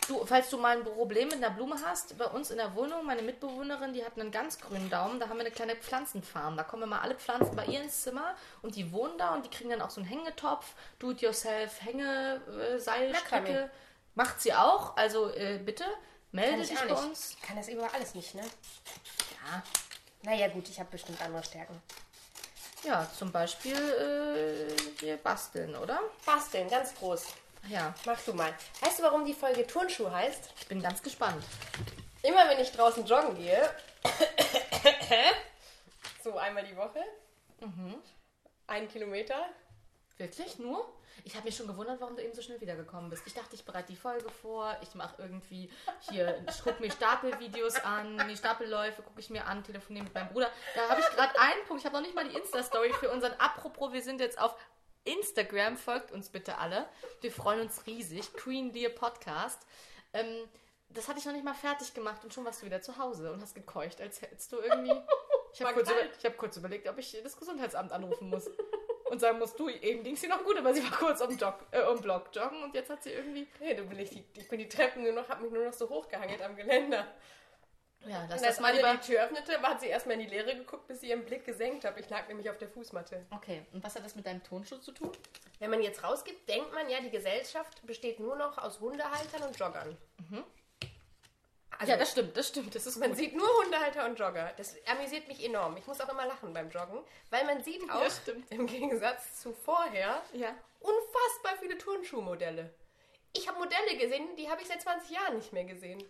Du, 0.08 0.26
falls 0.26 0.50
du 0.50 0.58
mal 0.58 0.78
ein 0.78 0.84
Problem 0.84 1.30
mit 1.30 1.38
einer 1.38 1.50
Blume 1.50 1.76
hast, 1.84 2.18
bei 2.18 2.26
uns 2.26 2.52
in 2.52 2.58
der 2.58 2.76
Wohnung, 2.76 3.06
meine 3.06 3.22
Mitbewohnerin, 3.22 3.94
die 3.94 4.04
hat 4.04 4.20
einen 4.20 4.32
ganz 4.32 4.60
grünen 4.60 4.90
Daumen, 4.90 5.20
da 5.20 5.30
haben 5.30 5.38
wir 5.38 5.46
eine 5.46 5.52
kleine 5.52 5.76
Pflanzenfarm. 5.76 6.58
Da 6.58 6.64
kommen 6.64 6.84
immer 6.84 7.02
alle 7.02 7.16
Pflanzen 7.16 7.56
bei 7.56 7.66
ihr 7.66 7.82
ins 7.82 8.02
Zimmer 8.02 8.36
und 8.62 8.76
die 8.76 8.92
wohnen 8.92 9.18
da 9.18 9.34
und 9.34 9.46
die 9.46 9.50
kriegen 9.50 9.70
dann 9.70 9.82
auch 9.82 9.90
so 9.90 10.02
einen 10.02 10.10
Hängetopf, 10.10 10.74
do-it-yourself, 11.00 11.82
Hänge, 11.84 12.42
äh, 12.48 12.80
Seilstricke. 12.80 13.42
Makramee. 13.42 13.70
Macht 14.16 14.42
sie 14.42 14.54
auch, 14.54 14.96
also 14.98 15.30
äh, 15.32 15.58
bitte, 15.58 15.86
melde 16.32 16.62
dich 16.62 16.78
bei 16.78 16.94
uns. 16.94 17.32
Ich 17.32 17.42
kann 17.42 17.56
das 17.56 17.70
über 17.70 17.92
alles 17.94 18.14
nicht, 18.14 18.36
ne? 18.36 18.44
Ja. 18.44 19.64
Naja 20.24 20.48
gut, 20.48 20.70
ich 20.70 20.80
habe 20.80 20.90
bestimmt 20.90 21.22
andere 21.22 21.44
Stärken. 21.44 21.82
Ja, 22.84 23.10
zum 23.18 23.32
Beispiel 23.32 23.76
äh, 23.76 25.00
hier 25.00 25.18
basteln, 25.18 25.76
oder? 25.76 26.00
Basteln, 26.26 26.70
ganz 26.70 26.94
groß. 26.96 27.28
Ja, 27.70 27.94
Mach 28.06 28.20
du 28.22 28.34
mal. 28.34 28.54
Weißt 28.82 29.00
du, 29.00 29.04
warum 29.04 29.26
die 29.26 29.34
Folge 29.34 29.66
Turnschuh 29.66 30.12
heißt? 30.12 30.54
ich 30.60 30.68
bin 30.68 30.82
ganz 30.82 31.02
gespannt. 31.02 31.44
Immer 32.22 32.50
wenn 32.50 32.60
ich 32.60 32.72
draußen 32.72 33.06
joggen 33.06 33.36
gehe, 33.36 33.70
so 36.24 36.38
einmal 36.38 36.66
die 36.66 36.76
Woche, 36.76 37.00
ein 38.68 38.88
Kilometer, 38.90 39.46
Wirklich? 40.18 40.60
Nur? 40.60 40.86
Ich 41.24 41.36
habe 41.36 41.46
mich 41.46 41.56
schon 41.56 41.68
gewundert, 41.68 42.02
warum 42.02 42.16
du 42.16 42.24
eben 42.24 42.34
so 42.34 42.42
schnell 42.42 42.60
wiedergekommen 42.60 43.10
bist. 43.10 43.26
Ich 43.26 43.34
dachte, 43.34 43.56
ich 43.56 43.64
bereite 43.64 43.92
die 43.92 43.96
Folge 43.96 44.30
vor, 44.30 44.76
ich 44.82 44.96
mache 44.96 45.22
irgendwie 45.22 45.72
hier, 46.10 46.44
ich 46.50 46.64
gucke 46.64 46.82
mir 46.82 46.92
Stapelvideos 46.92 47.76
an, 47.84 48.28
die 48.30 48.36
Stapelläufe 48.36 49.02
gucke 49.04 49.20
ich 49.20 49.30
mir 49.30 49.46
an, 49.46 49.64
telefoniere 49.64 50.06
mit 50.06 50.14
meinem 50.14 50.30
Bruder. 50.30 50.50
Da 50.76 50.90
habe 50.90 51.02
ich 51.02 51.08
gerade 51.08 51.40
einen 51.40 51.64
Punkt, 51.66 51.82
ich 51.82 51.86
habe 51.86 51.96
noch 51.96 52.04
nicht 52.04 52.16
mal 52.16 52.28
die 52.28 52.36
Insta-Story 52.36 52.94
für 52.94 53.12
unseren 53.12 53.34
Apropos, 53.34 53.94
wir 53.94 54.02
sind 54.02 54.20
jetzt 54.20 54.40
auf 54.40 54.56
Instagram, 55.06 55.78
folgt 55.78 56.12
uns 56.12 56.30
bitte 56.30 56.58
alle. 56.58 56.88
Wir 57.22 57.32
freuen 57.32 57.62
uns 57.62 57.86
riesig. 57.86 58.34
Queen 58.34 58.72
Dear 58.72 58.92
Podcast. 58.92 59.66
Ähm, 60.14 60.48
das 60.90 61.08
hatte 61.08 61.20
ich 61.20 61.26
noch 61.26 61.34
nicht 61.34 61.44
mal 61.44 61.54
fertig 61.54 61.94
gemacht 61.94 62.24
und 62.24 62.34
schon 62.34 62.46
warst 62.46 62.62
du 62.62 62.66
wieder 62.66 62.82
zu 62.82 62.98
Hause 62.98 63.32
und 63.32 63.42
hast 63.42 63.56
gekeucht, 63.56 64.00
als 64.00 64.22
hättest 64.22 64.52
du 64.52 64.60
irgendwie. 64.60 65.02
Ich 65.54 65.62
habe 65.62 65.74
kurz, 65.74 65.90
über, 65.90 66.00
ich 66.18 66.26
hab 66.26 66.38
kurz 66.38 66.58
überlegt, 66.58 66.88
ob 66.88 66.98
ich 66.98 67.16
das 67.24 67.38
Gesundheitsamt 67.38 67.92
anrufen 67.92 68.30
muss. 68.30 68.50
Und 69.14 69.20
sagen 69.20 69.38
musst 69.38 69.60
du, 69.60 69.70
eben 69.70 70.02
ging 70.02 70.16
sie 70.16 70.26
noch 70.26 70.44
gut, 70.44 70.58
aber 70.58 70.74
sie 70.74 70.84
war 70.84 70.98
kurz 70.98 71.22
um, 71.22 71.38
Jog, 71.38 71.54
äh, 71.70 71.84
um 71.84 72.02
Block 72.02 72.32
joggen 72.34 72.64
und 72.64 72.74
jetzt 72.74 72.90
hat 72.90 73.04
sie 73.04 73.12
irgendwie. 73.12 73.48
hey, 73.60 73.76
du 73.76 73.84
bin 73.84 74.00
ich, 74.00 74.10
die, 74.10 74.26
ich 74.36 74.50
bin 74.50 74.58
die 74.58 74.68
Treppen 74.68 75.04
nur 75.04 75.12
noch, 75.12 75.30
habe 75.30 75.44
mich 75.44 75.52
nur 75.52 75.64
noch 75.64 75.74
so 75.74 75.88
hochgehangelt 75.88 76.42
am 76.42 76.56
Geländer. 76.56 77.06
Ja, 78.08 78.24
lass 78.24 78.24
Und 78.24 78.32
als 78.32 78.42
das 78.42 78.60
mal 78.60 78.76
lieber. 78.76 78.92
die 78.96 79.06
Tür 79.06 79.26
öffnete, 79.26 79.62
hat 79.62 79.82
sie 79.82 79.86
erstmal 79.86 80.16
in 80.16 80.22
die 80.22 80.36
Leere 80.36 80.56
geguckt, 80.56 80.88
bis 80.88 81.02
sie 81.02 81.10
ihren 81.10 81.24
Blick 81.26 81.46
gesenkt 81.46 81.86
hat. 81.86 82.00
Ich 82.00 82.10
lag 82.10 82.28
nämlich 82.28 82.50
auf 82.50 82.58
der 82.58 82.70
Fußmatte. 82.70 83.24
Okay, 83.30 83.68
und 83.72 83.84
was 83.84 83.94
hat 83.96 84.04
das 84.04 84.16
mit 84.16 84.26
deinem 84.26 84.42
Tonschutz 84.42 84.84
zu 84.84 84.92
tun? 84.92 85.12
Wenn 85.60 85.70
man 85.70 85.84
jetzt 85.84 86.04
rausgibt, 86.04 86.50
denkt 86.50 86.74
man 86.74 86.90
ja, 86.90 87.00
die 87.00 87.12
Gesellschaft 87.12 87.86
besteht 87.86 88.20
nur 88.20 88.36
noch 88.36 88.58
aus 88.58 88.80
Hundehaltern 88.80 89.44
und 89.44 89.60
Joggern. 89.60 89.96
Also, 91.84 91.92
ja, 91.92 91.98
das 91.98 92.12
stimmt, 92.12 92.36
das 92.38 92.48
stimmt. 92.48 92.76
Das 92.76 92.86
ist 92.86 92.98
man 92.98 93.10
gut. 93.10 93.18
sieht 93.18 93.36
nur 93.36 93.48
Hundehalter 93.64 94.06
und 94.06 94.18
Jogger. 94.20 94.52
Das 94.58 94.76
amüsiert 94.88 95.28
mich 95.28 95.44
enorm. 95.44 95.78
Ich 95.78 95.86
muss 95.88 96.00
auch 96.02 96.10
immer 96.10 96.26
lachen 96.26 96.54
beim 96.54 96.70
Joggen, 96.70 97.00
weil 97.30 97.46
man 97.46 97.64
sieht 97.64 97.82
auch 97.90 98.10
stimmt. 98.10 98.52
im 98.52 98.68
Gegensatz 98.68 99.42
zu 99.42 99.54
vorher 99.54 100.22
Ja. 100.34 100.56
unfassbar 100.80 101.58
viele 101.60 101.78
Turnschuhmodelle. 101.78 102.74
Ich 103.34 103.48
habe 103.48 103.58
Modelle 103.60 103.98
gesehen, 103.98 104.36
die 104.38 104.50
habe 104.50 104.62
ich 104.62 104.68
seit 104.68 104.82
20 104.82 105.10
Jahren 105.10 105.38
nicht 105.38 105.54
mehr 105.54 105.64
gesehen. 105.66 106.04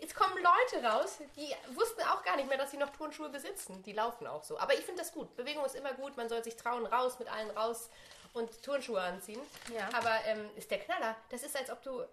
Jetzt 0.00 0.14
kommen 0.14 0.34
Leute 0.36 0.84
raus, 0.86 1.18
die 1.36 1.54
wussten 1.74 2.02
auch 2.02 2.22
gar 2.22 2.36
nicht 2.36 2.48
mehr, 2.48 2.58
dass 2.58 2.70
sie 2.70 2.76
noch 2.76 2.90
Turnschuhe 2.90 3.28
besitzen. 3.28 3.82
Die 3.82 3.92
laufen 3.92 4.26
auch 4.26 4.42
so. 4.42 4.58
Aber 4.58 4.74
ich 4.74 4.80
finde 4.80 5.02
das 5.02 5.12
gut. 5.12 5.34
Bewegung 5.36 5.64
ist 5.64 5.74
immer 5.74 5.92
gut. 5.94 6.16
Man 6.16 6.28
soll 6.28 6.42
sich 6.44 6.56
trauen, 6.56 6.86
raus, 6.86 7.18
mit 7.18 7.28
allen 7.32 7.50
raus 7.50 7.90
und 8.32 8.62
Turnschuhe 8.62 9.00
anziehen. 9.00 9.40
Ja. 9.74 9.88
Aber 9.94 10.14
ähm, 10.26 10.48
ist 10.56 10.70
der 10.70 10.78
Knaller. 10.80 11.16
Das 11.30 11.42
ist, 11.42 11.56
als 11.56 11.70
ob 11.70 11.82
du, 11.82 12.04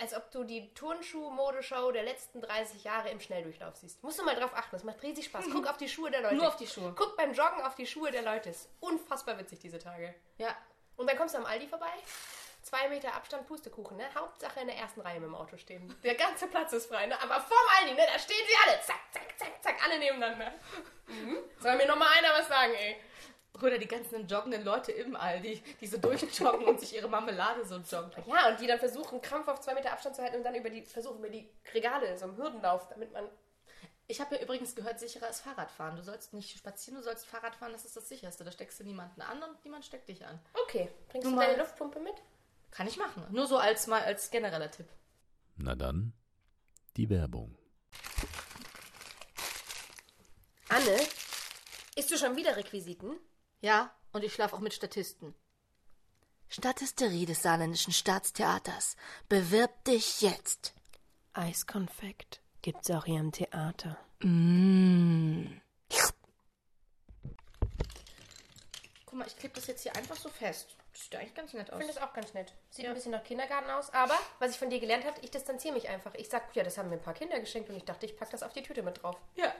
als 0.00 0.14
ob 0.14 0.30
du 0.30 0.44
die 0.44 0.72
Turnschuh-Modeshow 0.74 1.92
der 1.92 2.02
letzten 2.02 2.40
30 2.40 2.84
Jahre 2.84 3.10
im 3.10 3.20
Schnelldurchlauf 3.20 3.76
siehst. 3.76 4.02
Musst 4.02 4.18
du 4.18 4.24
mal 4.24 4.34
drauf 4.34 4.52
achten. 4.54 4.76
Das 4.76 4.84
macht 4.84 5.02
riesig 5.02 5.26
Spaß. 5.26 5.46
Guck 5.52 5.66
auf 5.70 5.76
die 5.76 5.88
Schuhe 5.88 6.10
der 6.10 6.22
Leute. 6.22 6.34
Nur 6.36 6.48
auf 6.48 6.56
die 6.56 6.66
Schuhe. 6.66 6.92
Guck 6.96 7.16
beim 7.16 7.32
Joggen 7.32 7.62
auf 7.62 7.74
die 7.74 7.86
Schuhe 7.86 8.10
der 8.10 8.22
Leute. 8.22 8.50
Ist 8.50 8.68
unfassbar 8.80 9.38
witzig 9.38 9.60
diese 9.60 9.78
Tage. 9.78 10.14
Ja. 10.38 10.56
Und 10.96 11.08
dann 11.08 11.16
kommst 11.16 11.34
du 11.34 11.38
am 11.38 11.46
Aldi 11.46 11.66
vorbei. 11.66 11.92
Zwei 12.62 12.88
Meter 12.88 13.12
Abstand, 13.14 13.46
Pustekuchen, 13.48 13.96
ne? 13.96 14.04
Hauptsache 14.14 14.60
in 14.60 14.68
der 14.68 14.76
ersten 14.76 15.00
Reihe 15.00 15.18
mit 15.18 15.28
dem 15.28 15.34
Auto 15.34 15.56
stehen. 15.56 15.92
Der 16.04 16.14
ganze 16.14 16.46
Platz 16.46 16.72
ist 16.72 16.86
frei, 16.86 17.06
ne? 17.06 17.20
Aber 17.20 17.40
vorm 17.40 17.66
Aldi, 17.80 17.94
ne? 17.94 18.06
Da 18.06 18.18
stehen 18.18 18.36
sie 18.46 18.54
alle. 18.70 18.80
Zack, 18.82 19.00
zack, 19.10 19.34
zack, 19.36 19.62
zack, 19.62 19.84
alle 19.84 19.98
nebeneinander. 19.98 20.52
Mhm. 21.08 21.38
Soll 21.60 21.76
mir 21.76 21.86
noch 21.86 21.96
mal 21.96 22.08
einer 22.16 22.30
was 22.38 22.46
sagen, 22.46 22.72
ey? 22.74 22.96
Oder 23.62 23.78
die 23.78 23.86
ganzen 23.86 24.26
joggenden 24.26 24.64
Leute 24.64 24.90
im 24.90 25.14
Aldi, 25.14 25.62
die 25.80 25.86
so 25.86 25.96
durchjoggen 25.96 26.66
und 26.66 26.80
sich 26.80 26.96
ihre 26.96 27.08
Marmelade 27.08 27.64
so 27.64 27.76
joggen. 27.76 28.10
Ja, 28.26 28.48
und 28.50 28.60
die 28.60 28.66
dann 28.66 28.80
versuchen, 28.80 29.22
Krampf 29.22 29.46
auf 29.46 29.60
zwei 29.60 29.74
Meter 29.74 29.92
Abstand 29.92 30.16
zu 30.16 30.22
halten 30.22 30.36
und 30.36 30.42
dann 30.42 30.56
über 30.56 30.68
die, 30.68 30.82
versuchen 30.82 31.18
über 31.18 31.28
die 31.28 31.48
Regale, 31.72 32.16
so 32.18 32.26
im 32.26 32.36
Hürdenlauf, 32.36 32.88
damit 32.88 33.12
man... 33.12 33.28
Ich 34.08 34.20
habe 34.20 34.34
ja 34.34 34.42
übrigens 34.42 34.74
gehört, 34.74 34.98
sicherer 34.98 35.30
ist 35.30 35.42
Fahrradfahren. 35.42 35.96
Du 35.96 36.02
sollst 36.02 36.34
nicht 36.34 36.58
spazieren, 36.58 36.98
du 36.98 37.04
sollst 37.04 37.24
Fahrrad 37.24 37.54
fahren, 37.54 37.72
das 37.72 37.84
ist 37.84 37.96
das 37.96 38.08
sicherste. 38.08 38.42
Da 38.42 38.50
steckst 38.50 38.80
du 38.80 38.84
niemanden 38.84 39.22
an 39.22 39.40
und 39.42 39.64
niemand 39.64 39.84
steckt 39.84 40.08
dich 40.08 40.26
an. 40.26 40.40
Okay, 40.64 40.90
bringst 41.08 41.26
Nun 41.26 41.38
du 41.38 41.40
deine 41.40 41.58
Luftpumpe 41.58 42.00
mit? 42.00 42.14
Kann 42.72 42.88
ich 42.88 42.96
machen. 42.96 43.24
Nur 43.30 43.46
so 43.46 43.58
als 43.58 43.86
mal 43.86 44.02
als 44.02 44.30
genereller 44.30 44.70
Tipp. 44.70 44.88
Na 45.56 45.76
dann, 45.76 46.12
die 46.96 47.08
Werbung. 47.08 47.56
Anne, 50.68 50.98
isst 51.94 52.10
du 52.10 52.18
schon 52.18 52.36
wieder 52.36 52.56
Requisiten? 52.56 53.18
Ja, 53.62 53.90
und 54.12 54.22
ich 54.24 54.34
schlafe 54.34 54.54
auch 54.56 54.60
mit 54.60 54.74
Statisten. 54.74 55.34
Statisterie 56.48 57.24
des 57.24 57.40
Saarländischen 57.42 57.92
Staatstheaters. 57.94 58.96
Bewirb 59.28 59.84
dich 59.84 60.20
jetzt. 60.20 60.74
Eiskonfekt 61.32 62.40
gibt's 62.60 62.90
auch 62.90 63.06
hier 63.06 63.20
im 63.20 63.32
Theater. 63.32 63.96
Guck 69.06 69.18
mal, 69.18 69.26
ich 69.26 69.36
klebe 69.38 69.54
das 69.54 69.66
jetzt 69.66 69.82
hier 69.82 69.96
einfach 69.96 70.16
so 70.16 70.28
fest. 70.28 70.76
Das 70.92 71.04
sieht 71.04 71.16
eigentlich 71.16 71.34
ganz 71.34 71.52
nett 71.54 71.68
Ich 71.68 71.72
aus. 71.72 71.78
finde 71.78 71.94
das 71.94 72.02
auch 72.02 72.12
ganz 72.12 72.34
nett. 72.34 72.52
Sieht 72.70 72.84
ein 72.86 72.92
bisschen 72.94 73.12
nach 73.12 73.24
Kindergarten 73.24 73.70
aus, 73.70 73.88
aber 73.90 74.18
was 74.38 74.50
ich 74.50 74.58
von 74.58 74.68
dir 74.68 74.80
gelernt 74.80 75.06
habe, 75.06 75.18
ich 75.22 75.30
distanziere 75.30 75.72
mich 75.74 75.88
einfach. 75.88 76.14
Ich 76.16 76.28
sag, 76.28 76.54
ja, 76.54 76.62
das 76.62 76.76
haben 76.76 76.90
mir 76.90 76.96
ein 76.96 77.02
paar 77.02 77.14
Kinder 77.14 77.40
geschenkt 77.40 77.70
und 77.70 77.76
ich 77.76 77.84
dachte, 77.84 78.04
ich 78.04 78.16
packe 78.16 78.32
das 78.32 78.42
auf 78.42 78.52
die 78.52 78.62
Tüte 78.62 78.82
mit 78.82 79.02
drauf. 79.02 79.16
Ja. 79.36 79.54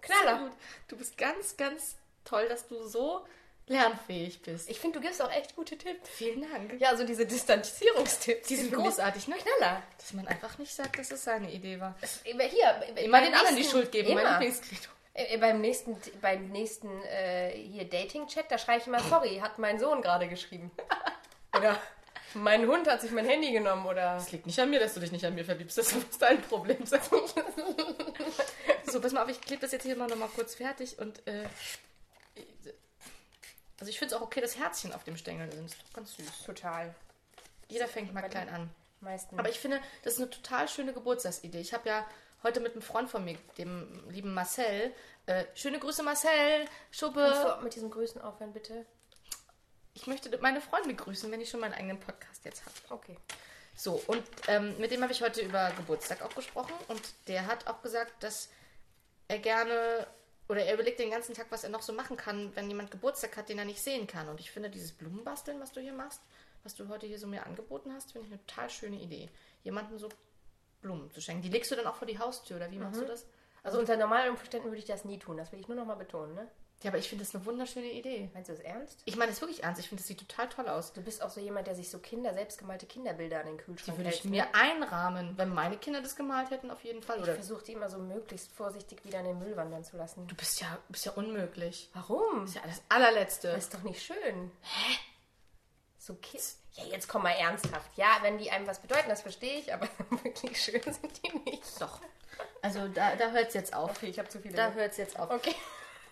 Knaller. 0.00 0.50
Du 0.88 0.96
bist 0.96 1.16
ganz, 1.16 1.56
ganz 1.56 1.96
toll, 2.24 2.48
dass 2.48 2.66
du 2.66 2.82
so 2.88 3.24
lernfähig 3.66 4.42
bist. 4.42 4.68
Ich 4.68 4.78
finde, 4.80 4.98
du 4.98 5.04
gibst 5.06 5.22
auch 5.22 5.30
echt 5.30 5.54
gute 5.56 5.76
Tipps. 5.78 6.08
Vielen 6.10 6.42
Dank. 6.42 6.80
Ja, 6.80 6.96
so 6.96 7.04
diese 7.04 7.24
Distanzierungstipps. 7.26 8.48
Die 8.48 8.56
sind 8.56 8.72
großartig, 8.72 9.28
ne? 9.28 9.36
Knaller. 9.36 9.82
Dass 9.98 10.12
man 10.12 10.26
einfach 10.28 10.58
nicht 10.58 10.74
sagt, 10.74 10.98
dass 10.98 11.10
es 11.10 11.24
seine 11.24 11.50
Idee 11.50 11.80
war. 11.80 11.94
Immer 12.24 12.44
hier. 12.44 12.82
Immer 12.96 13.20
den 13.20 13.32
anderen 13.34 13.48
die 13.54 13.60
nächsten- 13.62 13.70
Schuld 13.78 13.92
geben, 13.92 14.14
mein 14.14 14.26
Immer. 14.26 14.38
Lieblingskredo. 14.40 14.88
Äh, 15.14 15.36
Beim 15.38 15.60
nächsten, 15.60 15.96
beim 16.22 16.48
nächsten 16.48 16.88
äh, 17.04 17.50
hier 17.50 17.84
Dating-Chat, 17.84 18.50
da 18.50 18.56
schreibe 18.56 18.80
ich 18.80 18.86
immer, 18.86 19.00
sorry, 19.00 19.38
hat 19.42 19.58
mein 19.58 19.78
Sohn 19.78 20.00
gerade 20.00 20.26
geschrieben. 20.26 20.70
Oder 21.56 21.78
mein 22.34 22.66
Hund 22.66 22.88
hat 22.88 23.02
sich 23.02 23.10
mein 23.10 23.26
Handy 23.26 23.52
genommen 23.52 23.84
oder. 23.84 24.14
Das 24.14 24.32
liegt 24.32 24.46
nicht 24.46 24.58
an 24.58 24.70
mir, 24.70 24.80
dass 24.80 24.94
du 24.94 25.00
dich 25.00 25.12
nicht 25.12 25.22
an 25.26 25.34
mir 25.34 25.44
verliebst. 25.44 25.76
Das 25.76 25.92
muss 25.94 26.16
dein 26.18 26.40
Problem 26.40 26.86
sein. 26.86 27.00
so, 28.86 29.00
pass 29.02 29.12
mal 29.12 29.22
auf, 29.24 29.28
ich 29.28 29.38
klebe 29.40 29.60
das 29.60 29.72
jetzt 29.72 29.82
hier 29.82 29.96
mal 29.96 30.08
noch 30.08 30.16
mal 30.16 30.30
kurz 30.34 30.54
fertig 30.54 30.98
und 30.98 31.26
äh, 31.26 31.44
Also 33.82 33.90
ich 33.90 33.98
finde 33.98 34.14
es 34.14 34.20
auch 34.20 34.24
okay, 34.24 34.40
dass 34.40 34.56
Herzchen 34.56 34.92
auf 34.92 35.02
dem 35.02 35.16
Stängel 35.16 35.50
sind. 35.50 35.66
Ist 35.66 35.82
doch 35.82 35.92
ganz 35.92 36.14
süß. 36.14 36.44
Total. 36.46 36.94
Jeder 37.66 37.88
fängt 37.88 38.14
mal 38.14 38.22
klein 38.28 38.48
an. 38.48 38.70
Meisten. 39.00 39.36
Aber 39.36 39.48
ich 39.48 39.58
finde, 39.58 39.80
das 40.04 40.12
ist 40.12 40.20
eine 40.20 40.30
total 40.30 40.68
schöne 40.68 40.92
Geburtstagsidee. 40.92 41.58
Ich 41.58 41.74
habe 41.74 41.88
ja 41.88 42.06
heute 42.44 42.60
mit 42.60 42.74
einem 42.74 42.82
Freund 42.82 43.10
von 43.10 43.24
mir, 43.24 43.36
dem 43.58 44.08
lieben 44.08 44.34
Marcel, 44.34 44.94
äh, 45.26 45.46
schöne 45.56 45.80
Grüße 45.80 46.04
Marcel, 46.04 46.64
Schuppe. 46.92 47.28
Kannst 47.28 47.58
du 47.58 47.64
mit 47.64 47.74
diesem 47.74 47.90
Grüßen 47.90 48.20
aufhören, 48.20 48.52
bitte? 48.52 48.86
Ich 49.94 50.06
möchte 50.06 50.30
meine 50.38 50.60
Freunde 50.60 50.94
grüßen, 50.94 51.28
wenn 51.32 51.40
ich 51.40 51.50
schon 51.50 51.58
meinen 51.58 51.74
eigenen 51.74 51.98
Podcast 51.98 52.44
jetzt 52.44 52.64
habe. 52.64 52.76
Okay. 52.88 53.16
So, 53.74 54.00
und 54.06 54.22
ähm, 54.46 54.78
mit 54.78 54.92
dem 54.92 55.02
habe 55.02 55.12
ich 55.12 55.22
heute 55.22 55.40
über 55.40 55.72
Geburtstag 55.72 56.22
auch 56.22 56.36
gesprochen 56.36 56.74
und 56.86 57.02
der 57.26 57.46
hat 57.46 57.66
auch 57.66 57.82
gesagt, 57.82 58.22
dass 58.22 58.48
er 59.26 59.40
gerne 59.40 60.06
oder 60.48 60.64
er 60.64 60.74
überlegt 60.74 60.98
den 60.98 61.10
ganzen 61.10 61.34
Tag, 61.34 61.46
was 61.50 61.64
er 61.64 61.70
noch 61.70 61.82
so 61.82 61.92
machen 61.92 62.16
kann, 62.16 62.54
wenn 62.54 62.68
jemand 62.68 62.90
Geburtstag 62.90 63.36
hat, 63.36 63.48
den 63.48 63.58
er 63.58 63.64
nicht 63.64 63.80
sehen 63.80 64.06
kann. 64.06 64.28
Und 64.28 64.40
ich 64.40 64.50
finde 64.50 64.70
dieses 64.70 64.92
Blumenbasteln, 64.92 65.60
was 65.60 65.72
du 65.72 65.80
hier 65.80 65.92
machst, 65.92 66.20
was 66.62 66.74
du 66.74 66.88
heute 66.88 67.06
hier 67.06 67.18
so 67.18 67.26
mir 67.26 67.46
angeboten 67.46 67.92
hast, 67.92 68.12
finde 68.12 68.26
ich 68.26 68.32
eine 68.32 68.46
total 68.46 68.70
schöne 68.70 69.00
Idee. 69.00 69.28
Jemanden 69.62 69.98
so 69.98 70.08
Blumen 70.80 71.10
zu 71.10 71.20
schenken. 71.20 71.42
Die 71.42 71.48
legst 71.48 71.70
du 71.70 71.76
dann 71.76 71.86
auch 71.86 71.94
vor 71.94 72.06
die 72.06 72.18
Haustür 72.18 72.56
oder 72.56 72.70
wie 72.70 72.78
machst 72.78 73.00
du 73.00 73.06
das? 73.06 73.26
Also 73.62 73.78
unter 73.78 73.96
normalen 73.96 74.30
Umständen 74.30 74.66
würde 74.66 74.78
ich 74.78 74.84
das 74.84 75.04
nie 75.04 75.18
tun. 75.18 75.36
Das 75.36 75.52
will 75.52 75.60
ich 75.60 75.68
nur 75.68 75.76
noch 75.76 75.86
mal 75.86 75.94
betonen, 75.94 76.34
ne? 76.34 76.48
Ja, 76.82 76.90
aber 76.90 76.98
ich 76.98 77.08
finde 77.08 77.24
das 77.24 77.34
eine 77.34 77.44
wunderschöne 77.46 77.90
Idee. 77.90 78.28
Meinst 78.34 78.48
du 78.50 78.54
das 78.54 78.62
ernst? 78.62 79.00
Ich 79.04 79.16
meine 79.16 79.30
das 79.30 79.40
wirklich 79.40 79.62
ernst. 79.62 79.80
Ich 79.80 79.88
finde, 79.88 80.02
das 80.02 80.08
sieht 80.08 80.18
total 80.18 80.48
toll 80.48 80.68
aus. 80.68 80.92
Du 80.92 81.00
bist 81.00 81.22
auch 81.22 81.30
so 81.30 81.40
jemand, 81.40 81.66
der 81.66 81.74
sich 81.74 81.88
so 81.90 81.98
Kinder, 81.98 82.34
selbstgemalte 82.34 82.86
Kinderbilder 82.86 83.40
an 83.40 83.46
den 83.46 83.58
Die 83.58 83.64
Kühlschrank 83.64 83.98
würde 83.98 84.10
ich 84.10 84.16
hält. 84.16 84.24
ne? 84.24 84.30
mir 84.30 84.54
einrahmen, 84.54 85.36
wenn 85.36 85.48
meine 85.54 85.76
Kinder 85.76 86.00
das 86.02 86.16
gemalt 86.16 86.50
hätten, 86.50 86.70
auf 86.70 86.82
jeden 86.82 87.02
Fall. 87.02 87.20
Ich 87.20 87.24
versuche 87.26 87.64
die 87.64 87.72
immer 87.72 87.88
so 87.88 87.98
möglichst 87.98 88.50
vorsichtig 88.52 89.04
wieder 89.04 89.20
in 89.20 89.26
den 89.26 89.38
Müll 89.38 89.56
wandern 89.56 89.84
zu 89.84 89.96
lassen. 89.96 90.26
du 90.26 90.34
bist 90.34 90.60
ja, 90.60 90.78
bist 90.88 91.04
ja 91.06 91.12
unmöglich. 91.12 91.88
Warum? 91.94 92.40
Das 92.40 92.50
ist 92.50 92.54
ja 92.56 92.62
das 92.66 92.82
allerletzte. 92.88 93.48
Das 93.52 93.64
ist 93.64 93.74
doch 93.74 93.82
nicht 93.82 94.02
schön. 94.02 94.50
Hä? 94.62 94.98
So 95.98 96.14
Kids. 96.14 96.58
Ja, 96.72 96.84
jetzt 96.86 97.06
komm 97.08 97.22
mal 97.22 97.30
ernsthaft. 97.30 97.96
Ja, 97.96 98.08
wenn 98.22 98.38
die 98.38 98.50
einem 98.50 98.66
was 98.66 98.80
bedeuten, 98.80 99.08
das 99.08 99.22
verstehe 99.22 99.58
ich, 99.60 99.72
aber 99.72 99.86
wirklich 100.24 100.60
schön 100.60 100.82
sind 100.82 101.20
die 101.22 101.50
nicht. 101.50 101.80
Doch. 101.80 102.00
Also 102.60 102.88
da, 102.88 103.14
da 103.14 103.30
hört 103.30 103.48
es 103.48 103.54
jetzt 103.54 103.72
auf. 103.74 103.90
Okay, 103.90 104.06
ich 104.06 104.18
habe 104.18 104.28
zu 104.28 104.40
viele. 104.40 104.54
Da 104.56 104.72
hört 104.72 104.90
es 104.92 104.96
jetzt 104.96 105.18
auf. 105.18 105.30
okay. 105.30 105.54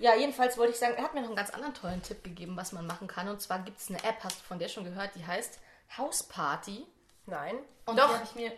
Ja, 0.00 0.14
jedenfalls 0.14 0.56
wollte 0.56 0.72
ich 0.72 0.78
sagen, 0.78 0.94
er 0.96 1.04
hat 1.04 1.14
mir 1.14 1.20
noch 1.20 1.28
einen 1.28 1.36
ganz 1.36 1.50
anderen 1.50 1.74
tollen 1.74 2.02
Tipp 2.02 2.24
gegeben, 2.24 2.56
was 2.56 2.72
man 2.72 2.86
machen 2.86 3.06
kann. 3.06 3.28
Und 3.28 3.40
zwar 3.42 3.58
gibt 3.60 3.78
es 3.78 3.90
eine 3.90 4.02
App, 4.02 4.16
hast 4.24 4.40
du 4.40 4.44
von 4.44 4.58
der 4.58 4.68
schon 4.68 4.84
gehört, 4.84 5.14
die 5.14 5.26
heißt 5.26 5.58
House 5.98 6.22
Party. 6.22 6.86
Nein. 7.26 7.56
Und 7.84 7.98
Doch. 7.98 8.08
habe 8.08 8.24
ich 8.24 8.34
mir. 8.34 8.52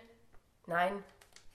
Nein. 0.66 1.02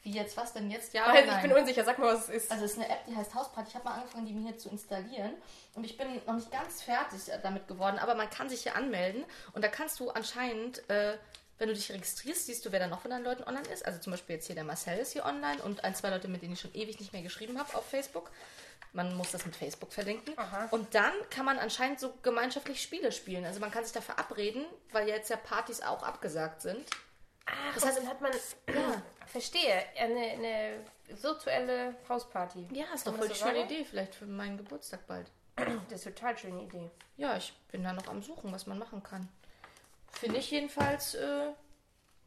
Wie 0.03 0.11
jetzt 0.11 0.35
was 0.35 0.53
denn 0.53 0.69
jetzt? 0.69 0.93
Ja, 0.93 1.07
Weil 1.07 1.23
oder 1.23 1.35
ich 1.35 1.41
bin 1.41 1.51
nein? 1.51 1.59
unsicher. 1.61 1.85
Sag 1.85 1.99
mal, 1.99 2.13
was 2.13 2.27
es 2.27 2.43
ist. 2.43 2.51
Also 2.51 2.65
es 2.65 2.71
ist 2.73 2.77
eine 2.77 2.89
App, 2.89 3.05
die 3.07 3.15
heißt 3.15 3.33
House 3.33 3.51
Party. 3.51 3.69
Ich 3.69 3.75
habe 3.75 3.85
mal 3.85 3.95
angefangen, 3.95 4.25
die 4.25 4.33
mir 4.33 4.49
hier 4.49 4.57
zu 4.57 4.69
installieren. 4.69 5.33
Und 5.73 5.85
ich 5.85 5.97
bin 5.97 6.21
noch 6.25 6.33
nicht 6.33 6.51
ganz 6.51 6.81
fertig 6.81 7.19
damit 7.41 7.67
geworden, 7.69 7.97
aber 7.97 8.15
man 8.15 8.29
kann 8.29 8.49
sich 8.49 8.63
hier 8.63 8.75
anmelden. 8.75 9.23
Und 9.53 9.63
da 9.63 9.69
kannst 9.69 10.01
du 10.01 10.09
anscheinend, 10.09 10.87
äh, 10.89 11.17
wenn 11.59 11.69
du 11.69 11.73
dich 11.73 11.91
registrierst, 11.91 12.45
siehst 12.45 12.65
du, 12.65 12.73
wer 12.73 12.79
da 12.79 12.87
noch 12.87 13.01
von 13.01 13.11
deinen 13.11 13.23
Leuten 13.23 13.43
online 13.43 13.67
ist. 13.69 13.85
Also 13.85 13.99
zum 13.99 14.11
Beispiel 14.11 14.35
jetzt 14.35 14.47
hier 14.47 14.55
der 14.55 14.65
Marcel 14.65 14.97
ist 14.99 15.13
hier 15.13 15.25
online 15.25 15.61
und 15.63 15.83
ein, 15.85 15.95
zwei 15.95 16.09
Leute, 16.09 16.27
mit 16.27 16.41
denen 16.41 16.53
ich 16.53 16.61
schon 16.61 16.73
ewig 16.75 16.99
nicht 16.99 17.13
mehr 17.13 17.23
geschrieben 17.23 17.57
habe 17.57 17.75
auf 17.77 17.85
Facebook. 17.85 18.31
Man 18.97 19.15
muss 19.15 19.29
das 19.29 19.45
mit 19.45 19.55
Facebook 19.55 19.93
verlinken. 19.93 20.33
Aha. 20.37 20.69
Und 20.71 20.95
dann 20.95 21.13
kann 21.29 21.45
man 21.45 21.59
anscheinend 21.59 21.99
so 21.99 22.15
gemeinschaftlich 22.23 22.81
Spiele 22.81 23.11
spielen. 23.11 23.45
Also 23.45 23.59
man 23.59 23.69
kann 23.69 23.83
sich 23.83 23.93
da 23.93 24.01
verabreden, 24.01 24.65
weil 24.91 25.07
jetzt 25.07 25.29
ja 25.29 25.37
Partys 25.37 25.81
auch 25.81 26.01
abgesagt 26.01 26.63
sind. 26.63 26.83
Ach, 27.45 27.75
das 27.75 27.85
heißt, 27.85 27.99
dann 27.99 28.07
hat 28.07 28.21
man. 28.21 28.31
Ja, 28.33 29.03
verstehe. 29.27 29.83
Eine, 29.99 30.19
eine 30.19 30.79
virtuelle 31.09 31.95
Hausparty. 32.09 32.69
Ja, 32.71 32.85
ist 32.91 33.05
doch 33.05 33.15
voll 33.15 33.27
die 33.27 33.35
so 33.35 33.45
schöne 33.45 33.59
sagen? 33.59 33.71
Idee, 33.71 33.85
vielleicht 33.85 34.15
für 34.15 34.25
meinen 34.25 34.57
Geburtstag 34.57 35.05
bald. 35.05 35.29
Das 35.55 35.99
ist 35.99 36.07
eine 36.07 36.15
total 36.15 36.35
schöne 36.35 36.63
Idee. 36.63 36.89
Ja, 37.17 37.37
ich 37.37 37.53
bin 37.71 37.83
da 37.83 37.93
noch 37.93 38.07
am 38.07 38.23
Suchen, 38.23 38.51
was 38.51 38.65
man 38.65 38.79
machen 38.79 39.03
kann. 39.03 39.29
Finde 40.11 40.39
ich 40.39 40.49
jedenfalls, 40.49 41.13
äh, 41.13 41.51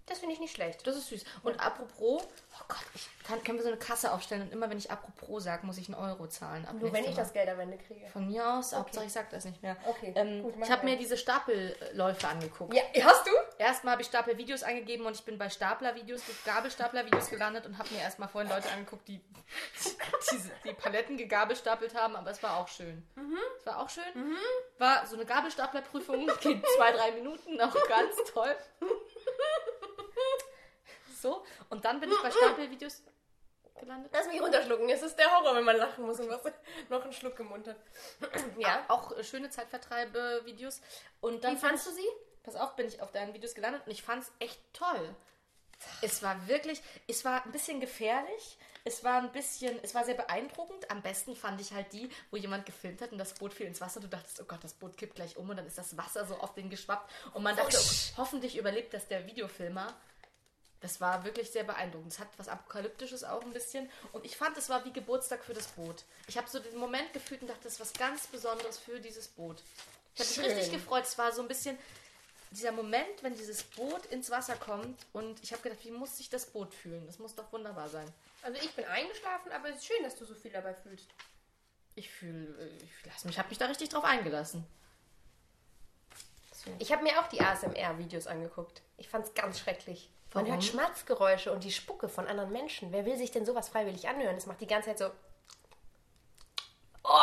Das 0.07 0.19
finde 0.19 0.35
ich 0.35 0.41
nicht 0.41 0.55
schlecht. 0.55 0.85
das 0.87 0.97
ist 0.97 1.09
süß. 1.09 1.25
Und 1.45 1.61
apropos, 1.61 2.23
oh 2.23 2.65
Gott, 2.67 2.85
ich 2.95 3.09
kann, 3.25 3.43
können 3.45 3.59
wir 3.59 3.63
so 3.63 3.69
eine 3.69 3.79
Kasse 3.79 4.13
aufstellen 4.13 4.43
und 4.43 4.53
immer 4.53 4.69
wenn 4.69 4.79
ich 4.79 4.91
apropos 4.91 5.45
sage, 5.45 5.65
muss 5.65 5.79
ich 5.79 5.89
einen 5.89 5.95
Euro 6.03 6.27
zahlen. 6.27 6.67
Ab 6.67 6.75
Nur 6.81 6.93
wenn 6.93 7.05
ich 7.05 7.11
Mal. 7.11 7.17
das 7.17 7.33
Geld 7.33 7.49
am 7.49 7.61
Ende 7.61 7.79
kriege. 7.79 8.07
Von 8.09 8.27
mir 8.27 8.55
aus, 8.55 8.75
Hauptsache 8.75 9.05
ich 9.05 9.13
sag 9.13 9.31
das 9.31 9.45
nicht 9.45 9.63
mehr. 9.63 9.77
Okay, 9.87 10.13
Ähm, 10.17 10.43
gut, 10.43 10.55
ich 10.61 10.71
habe 10.71 10.85
mir 10.85 10.97
diese 10.97 11.17
Stapelläufe 11.17 12.27
angeguckt. 12.27 12.75
Ja, 12.75 12.83
hast 13.05 13.25
du? 13.27 13.31
Erstmal 13.59 13.93
habe 13.93 14.03
ich 14.03 14.09
Stapelvideos 14.09 14.65
eingegeben 14.65 15.07
und 15.07 15.15
ich 15.15 15.25
bin 15.25 15.39
bei 15.39 15.49
Staplervideos, 15.49 16.23
Gabelstaplervideos 16.45 17.31
gelandet 17.31 17.67
und 17.67 17.79
habe 17.79 17.89
mir 17.95 18.01
erstmal 18.01 18.29
vorhin 18.29 18.51
Leute 18.51 18.69
angeguckt, 18.71 19.07
die 19.07 19.21
diese, 20.33 20.51
die 20.65 20.73
Paletten 20.73 21.17
gegabelstapelt 21.17 21.95
haben, 21.95 22.17
aber 22.17 22.31
es 22.31 22.43
war 22.43 22.57
auch 22.57 22.69
schön. 22.69 23.07
Es 23.59 23.67
war 23.67 23.79
auch 23.81 23.89
schön. 23.89 24.03
War 24.79 25.07
so 25.07 25.15
eine 25.17 25.25
Gabelstaplerprüfung, 25.25 26.27
geht 26.41 26.65
zwei, 26.77 26.93
drei 26.93 27.13
Minuten, 27.13 27.61
auch 27.61 27.75
ganz 27.89 28.17
toll. 28.33 28.57
So, 31.21 31.45
und 31.69 31.85
dann 31.85 32.01
bin 32.01 32.11
ich 32.11 32.19
bei 32.23 32.31
Stapelvideos 32.31 33.03
gelandet. 33.79 34.11
Lass 34.13 34.27
mich 34.27 34.41
runterschlucken. 34.41 34.89
Es 34.89 35.03
ist 35.03 35.17
der 35.17 35.31
Horror, 35.31 35.57
wenn 35.57 35.65
man 35.65 35.77
lachen 35.77 36.05
muss 36.05 36.21
und 36.21 36.29
was 36.29 36.43
noch 36.89 37.03
einen 37.03 37.13
Schluck 37.13 37.39
im 37.41 37.49
Mund 37.49 37.67
hat. 37.67 37.77
ja. 38.59 38.85
Auch 38.89 39.17
äh, 39.17 39.25
schöne 39.25 39.51
Zeitvertreibe-Videos. 39.51 40.81
Und 41.21 41.45
dann 41.45 41.57
Wie 41.57 41.61
fandst 41.61 41.87
du 41.87 41.91
sie? 41.91 42.07
Pass 42.43 42.57
auf, 42.57 42.77
bin 42.77 42.87
ich 42.87 43.03
auf 43.03 43.13
deinen 43.13 43.35
Videos 43.35 43.55
gelandet 43.55 43.83
und 43.85 43.93
ich 43.93 44.03
fand 44.03 44.23
es 44.23 44.33
echt 44.39 44.61
toll. 44.73 45.15
Es 46.03 46.23
war 46.23 46.47
wirklich, 46.49 46.83
es 47.07 47.25
war 47.25 47.45
ein 47.45 47.53
bisschen 47.53 47.81
gefährlich, 47.81 48.59
es 48.85 49.03
war 49.05 49.23
ein 49.23 49.33
bisschen, 49.33 49.79
es 49.83 49.95
war 49.95 50.05
sehr 50.05 50.15
beeindruckend. 50.15 50.91
Am 50.91 51.03
besten 51.03 51.37
fand 51.37 51.61
ich 51.61 51.73
halt 51.73 51.93
die, 51.93 52.11
wo 52.31 52.37
jemand 52.37 52.67
gefilmt 52.67 53.01
hat 53.01 53.13
und 53.13 53.19
das 53.19 53.35
Boot 53.35 53.55
fiel 53.55 53.67
ins 53.67 53.81
Wasser. 53.81 54.01
Du 54.01 54.09
dachtest, 54.09 54.41
oh 54.41 54.45
Gott, 54.45 54.63
das 54.63 54.75
Boot 54.75 54.97
kippt 54.97 55.15
gleich 55.15 55.37
um 55.37 55.49
und 55.49 55.57
dann 55.57 55.67
ist 55.67 55.79
das 55.79 55.97
Wasser 55.97 56.27
so 56.27 56.37
auf 56.37 56.55
den 56.55 56.71
geschwappt. 56.71 57.11
Und 57.35 57.43
man 57.43 57.57
dachte, 57.57 57.79
oh, 57.79 58.19
hoffentlich 58.19 58.57
überlebt 58.57 58.93
das 58.93 59.09
der 59.09 59.27
Videofilmer. 59.27 59.95
Das 60.81 61.01
war 61.01 61.25
wirklich 61.25 61.51
sehr 61.51 61.65
beeindruckend. 61.65 62.13
Es 62.13 62.19
hat 62.19 62.29
was 62.39 62.49
Apokalyptisches 62.49 63.23
auch 63.25 63.43
ein 63.43 63.53
bisschen. 63.53 63.91
Und 64.13 64.25
ich 64.25 64.37
fand, 64.37 64.57
es 64.57 64.69
war 64.71 64.85
wie 64.85 64.93
Geburtstag 64.93 65.45
für 65.45 65.53
das 65.53 65.67
Boot. 65.69 66.05
Ich 66.27 66.39
habe 66.39 66.49
so 66.49 66.59
den 66.59 66.77
Moment 66.77 67.13
gefühlt 67.13 67.43
und 67.43 67.49
dachte, 67.49 67.65
das 67.65 67.75
ist 67.75 67.81
was 67.81 67.93
ganz 67.93 68.27
Besonderes 68.29 68.79
für 68.79 68.99
dieses 68.99 69.29
Boot. 69.29 69.63
Ich 70.15 70.21
habe 70.21 70.49
mich 70.49 70.57
richtig 70.57 70.73
gefreut. 70.73 71.05
Es 71.05 71.19
war 71.19 71.33
so 71.33 71.43
ein 71.43 71.49
bisschen 71.49 71.79
dieser 72.51 72.73
Moment, 72.73 73.23
wenn 73.23 73.37
dieses 73.37 73.63
Boot 73.63 74.07
ins 74.07 74.31
Wasser 74.31 74.57
kommt. 74.57 74.99
Und 75.13 75.43
ich 75.43 75.53
habe 75.53 75.63
gedacht, 75.63 75.85
wie 75.85 75.91
muss 75.91 76.17
sich 76.17 76.31
das 76.31 76.47
Boot 76.47 76.75
fühlen? 76.75 77.05
Das 77.07 77.19
muss 77.19 77.35
doch 77.35 77.53
wunderbar 77.53 77.89
sein. 77.89 78.11
Also 78.43 78.59
ich 78.63 78.73
bin 78.73 78.87
eingeschlafen, 78.87 79.53
aber 79.53 79.69
es 79.69 79.77
ist 79.77 79.87
schön, 79.87 80.03
dass 80.03 80.17
du 80.17 80.25
so 80.25 80.35
viel 80.35 80.51
dabei 80.51 80.75
fühlst. 80.75 81.07
Ich 81.95 82.11
fühle, 82.11 82.71
ich 82.83 82.91
lass 83.05 83.25
mich, 83.25 83.39
habe 83.39 83.51
mich 83.51 83.59
da 83.59 83.67
richtig 83.67 83.91
drauf 83.91 84.05
eingelassen. 84.05 84.67
Ich 86.79 86.93
habe 86.93 87.03
mir 87.03 87.21
auch 87.21 87.29
die 87.29 87.41
ASMR-Videos 87.41 88.27
angeguckt. 88.27 88.83
Ich 88.97 89.09
fand 89.09 89.27
es 89.27 89.35
ganz 89.35 89.59
schrecklich. 89.59 90.11
Man 90.33 90.45
Warum? 90.45 90.53
hört 90.53 90.65
Schmatzgeräusche 90.65 91.53
und 91.53 91.65
die 91.65 91.73
Spucke 91.73 92.09
von 92.09 92.27
anderen 92.27 92.53
Menschen. 92.53 92.93
Wer 92.93 93.05
will 93.05 93.17
sich 93.17 93.31
denn 93.31 93.45
sowas 93.45 93.69
freiwillig 93.69 94.09
anhören? 94.09 94.37
Das 94.37 94.47
macht 94.47 94.61
die 94.61 94.67
ganze 94.67 94.91
Zeit 94.91 94.99
so. 94.99 95.11
Oh! 97.05 97.17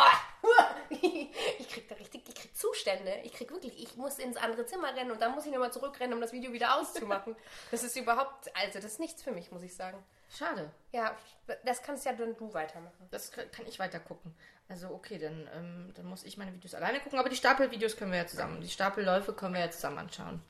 Ich 1.58 1.68
krieg 1.68 1.88
da 1.88 1.94
richtig, 1.96 2.28
ich 2.28 2.34
krieg 2.34 2.56
Zustände. 2.56 3.12
Ich 3.24 3.32
krieg 3.32 3.50
wirklich, 3.50 3.80
ich 3.82 3.96
muss 3.96 4.18
ins 4.18 4.36
andere 4.36 4.64
Zimmer 4.66 4.94
rennen 4.94 5.10
und 5.10 5.20
dann 5.20 5.32
muss 5.32 5.44
ich 5.44 5.52
nochmal 5.52 5.72
zurückrennen, 5.72 6.14
um 6.14 6.20
das 6.20 6.32
Video 6.32 6.52
wieder 6.52 6.76
auszumachen. 6.76 7.36
Das 7.70 7.82
ist 7.82 7.96
überhaupt, 7.96 8.50
also 8.56 8.74
das 8.74 8.84
ist 8.84 9.00
nichts 9.00 9.22
für 9.22 9.32
mich, 9.32 9.50
muss 9.52 9.62
ich 9.62 9.74
sagen. 9.74 10.02
Schade. 10.36 10.70
Ja, 10.92 11.16
das 11.64 11.82
kannst 11.82 12.04
ja 12.06 12.12
dann 12.12 12.36
du 12.36 12.52
weitermachen. 12.54 13.08
Das 13.10 13.30
kann 13.32 13.50
kann 13.50 13.66
ich 13.66 13.78
weiter 13.78 14.00
gucken. 14.00 14.34
Also 14.68 14.88
okay, 14.88 15.18
dann, 15.18 15.48
ähm, 15.54 15.92
dann 15.94 16.06
muss 16.06 16.24
ich 16.24 16.36
meine 16.36 16.52
Videos 16.52 16.74
alleine 16.74 17.00
gucken. 17.00 17.18
Aber 17.18 17.28
die 17.28 17.36
Stapelvideos 17.36 17.96
können 17.96 18.12
wir 18.12 18.18
ja 18.18 18.26
zusammen. 18.26 18.60
Die 18.60 18.68
Stapelläufe 18.68 19.32
können 19.32 19.54
wir 19.54 19.60
ja 19.60 19.70
zusammen 19.70 19.98
anschauen. 19.98 20.42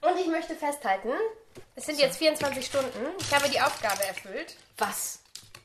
Und 0.00 0.18
ich 0.18 0.28
möchte 0.28 0.54
festhalten, 0.54 1.10
es 1.74 1.86
sind 1.86 1.98
jetzt 1.98 2.18
24 2.18 2.64
Stunden. 2.64 3.06
Ich 3.20 3.34
habe 3.34 3.48
die 3.48 3.60
Aufgabe 3.60 4.04
erfüllt 4.04 4.56
Was? 4.76 5.22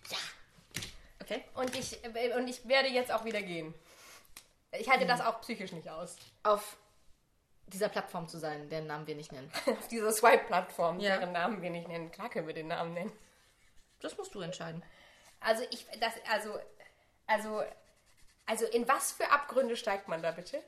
Ja. 0.09 0.17
Okay. 1.21 1.43
und 1.55 1.75
ich, 1.75 2.00
und 2.35 2.47
ich 2.47 2.67
werde 2.67 2.89
jetzt 2.89 3.12
auch 3.12 3.25
wieder 3.25 3.41
gehen. 3.41 3.73
Ich 4.71 4.89
halte 4.89 5.05
das 5.05 5.21
auch 5.21 5.41
psychisch 5.41 5.71
nicht 5.71 5.88
aus. 5.89 6.15
Auf 6.43 6.77
dieser 7.67 7.89
Plattform 7.89 8.27
zu 8.27 8.38
sein, 8.39 8.69
deren 8.69 8.88
Namen 8.88 9.07
wir 9.07 9.15
nicht 9.15 9.31
nennen. 9.31 9.51
Auf 9.65 9.88
dieser 9.88 10.12
Swipe-Plattform, 10.12 11.00
Ja. 11.00 11.17
deren 11.17 11.31
Namen 11.31 11.62
wir 11.62 11.69
nicht 11.69 11.88
nennen. 11.88 12.12
Klar 12.12 12.29
können 12.29 12.47
wir 12.47 12.53
den 12.53 12.67
Namen 12.67 12.93
nennen. 12.93 13.12
Das 14.01 14.17
musst 14.17 14.33
du 14.35 14.41
entscheiden. 14.41 14.83
Also 15.39 15.63
ich, 15.71 15.85
das, 16.00 16.13
also, 16.29 16.59
also, 17.27 17.63
also 18.45 18.65
in 18.67 18.88
was 18.88 19.12
für 19.13 19.29
Abgründe 19.31 19.77
steigt 19.77 20.07
man 20.07 20.21
da 20.21 20.31
bitte? 20.31 20.62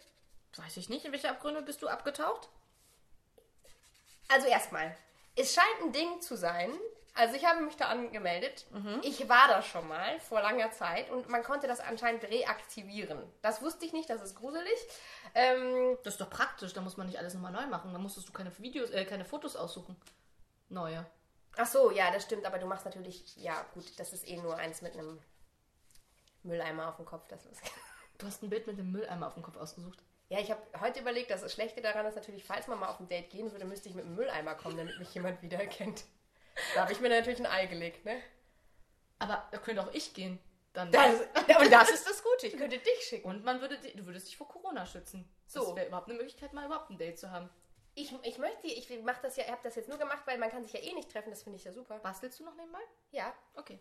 Weiß 0.56 0.78
ich 0.78 0.88
nicht. 0.90 1.04
In 1.06 1.12
welche 1.12 1.30
Abgründe 1.30 1.62
bist 1.62 1.82
du 1.82 1.88
abgetaucht? 1.88 2.48
Also 4.30 4.48
erstmal, 4.48 4.96
es 5.36 5.54
scheint 5.54 5.82
ein 5.82 5.92
Ding 5.92 6.22
zu 6.22 6.36
sein. 6.36 6.72
Also 7.18 7.36
ich 7.36 7.46
habe 7.46 7.62
mich 7.62 7.78
da 7.78 7.88
angemeldet. 7.88 8.66
Mhm. 8.72 9.00
Ich 9.04 9.30
war 9.30 9.48
da 9.48 9.62
schon 9.62 9.88
mal 9.88 10.20
vor 10.20 10.42
langer 10.42 10.72
Zeit 10.72 11.10
und 11.10 11.30
man 11.30 11.44
konnte 11.44 11.66
das 11.66 11.80
anscheinend 11.80 12.26
reaktivieren. 12.26 13.24
Das 13.42 13.62
wusste 13.62 13.86
ich 13.86 13.94
nicht, 13.94 14.10
das 14.10 14.22
ist 14.22 14.36
gruselig. 14.36 14.78
Ähm, 15.34 15.98
Das 16.04 16.16
ist 16.16 16.22
doch 16.22 16.30
praktisch. 16.30 16.74
Da 16.74 16.82
muss 16.82 16.98
man 16.98 17.08
nicht 17.08 17.18
alles 17.18 17.34
nochmal 17.34 17.54
neu 17.54 17.68
machen. 17.68 17.94
Da 17.94 18.00
musstest 18.00 18.28
du 18.28 18.34
keine 18.34 18.52
Videos, 18.60 18.90
äh, 18.90 19.06
keine 19.06 19.24
Fotos 19.24 19.56
aussuchen. 19.56 19.96
Neue. 20.68 21.06
ach 21.58 21.66
so, 21.68 21.90
ja, 21.92 22.12
das 22.12 22.24
stimmt, 22.24 22.46
aber 22.46 22.58
du 22.60 22.66
machst 22.66 22.84
natürlich, 22.86 23.38
ja 23.38 23.66
gut, 23.74 23.98
das 23.98 24.12
ist 24.12 24.28
eh 24.28 24.36
nur 24.36 24.58
eins 24.58 24.82
mit 24.82 24.94
einem 24.98 25.22
Mülleimer 26.44 26.90
auf 26.90 26.98
dem 26.98 27.06
Kopf. 27.06 27.28
Das 27.30 27.46
ist, 27.46 27.62
Du 28.18 28.26
hast 28.28 28.44
ein 28.44 28.50
Bild 28.50 28.66
mit 28.68 28.78
dem 28.78 28.92
Mülleimer 28.92 29.28
auf 29.28 29.34
dem 29.36 29.44
Kopf 29.44 29.56
ausgesucht. 29.58 30.00
Ja, 30.30 30.40
ich 30.40 30.50
habe 30.50 30.62
heute 30.82 31.00
überlegt, 31.02 31.30
dass 31.30 31.42
das 31.42 31.54
Schlechte 31.54 31.82
daran 31.82 32.06
ist 32.08 32.16
natürlich, 32.16 32.44
falls 32.44 32.68
man 32.68 32.80
mal 32.80 32.90
auf 32.90 33.00
ein 33.00 33.08
Date 33.08 33.30
gehen 33.30 33.52
würde, 33.52 33.66
müsste 33.66 33.90
ich 33.90 33.96
mit 33.96 34.06
einem 34.06 34.16
Mülleimer 34.16 34.56
kommen, 34.56 34.78
damit 34.78 34.98
mich 34.98 35.14
jemand 35.14 35.42
wiedererkennt. 35.42 36.04
Da 36.74 36.82
habe 36.82 36.92
ich 36.94 37.00
mir 37.00 37.10
natürlich 37.10 37.40
ein 37.40 37.46
Ei 37.46 37.66
gelegt, 37.68 38.06
ne? 38.06 38.20
Aber 39.20 39.48
da 39.52 39.58
könnte 39.60 39.82
auch 39.84 39.94
ich 39.94 40.14
gehen. 40.14 40.40
Dann 40.74 40.92
Das, 40.92 41.20
und 41.60 41.72
das 41.72 41.90
ist 41.92 42.10
das 42.10 42.24
Gute, 42.24 42.48
ich 42.48 42.58
könnte 42.58 42.80
dich 42.80 43.02
schicken. 43.08 43.28
und 43.30 43.44
man 43.46 43.62
würde, 43.62 43.78
du 43.78 44.06
würdest 44.06 44.28
dich 44.28 44.36
vor 44.38 44.48
Corona 44.48 44.86
schützen. 44.86 45.30
So. 45.48 45.60
Das 45.68 45.76
wäre 45.76 45.88
überhaupt 45.88 46.10
eine 46.10 46.18
Möglichkeit, 46.18 46.54
mal 46.54 46.66
überhaupt 46.66 46.90
ein 46.90 46.98
Date 46.98 47.20
zu 47.20 47.30
haben. 47.32 47.50
Ich, 47.94 48.12
ich 48.24 48.38
möchte, 48.40 48.68
ich 48.68 48.90
mach 49.04 49.20
das 49.20 49.38
ja, 49.38 49.46
ich 49.46 49.52
habe 49.52 49.62
das 49.64 49.76
jetzt 49.76 49.88
nur 49.88 49.98
gemacht, 49.98 50.24
weil 50.26 50.38
man 50.38 50.50
kann 50.50 50.64
sich 50.64 50.74
ja 50.74 50.82
eh 50.82 50.92
nicht 50.94 51.10
treffen, 51.12 51.30
das 51.30 51.44
finde 51.44 51.58
ich 51.60 51.64
ja 51.64 51.72
super. 51.72 52.00
Bastelst 52.00 52.40
du 52.40 52.44
noch 52.46 52.56
nebenbei? 52.56 52.82
Ja, 53.12 53.34
Okay. 53.56 53.80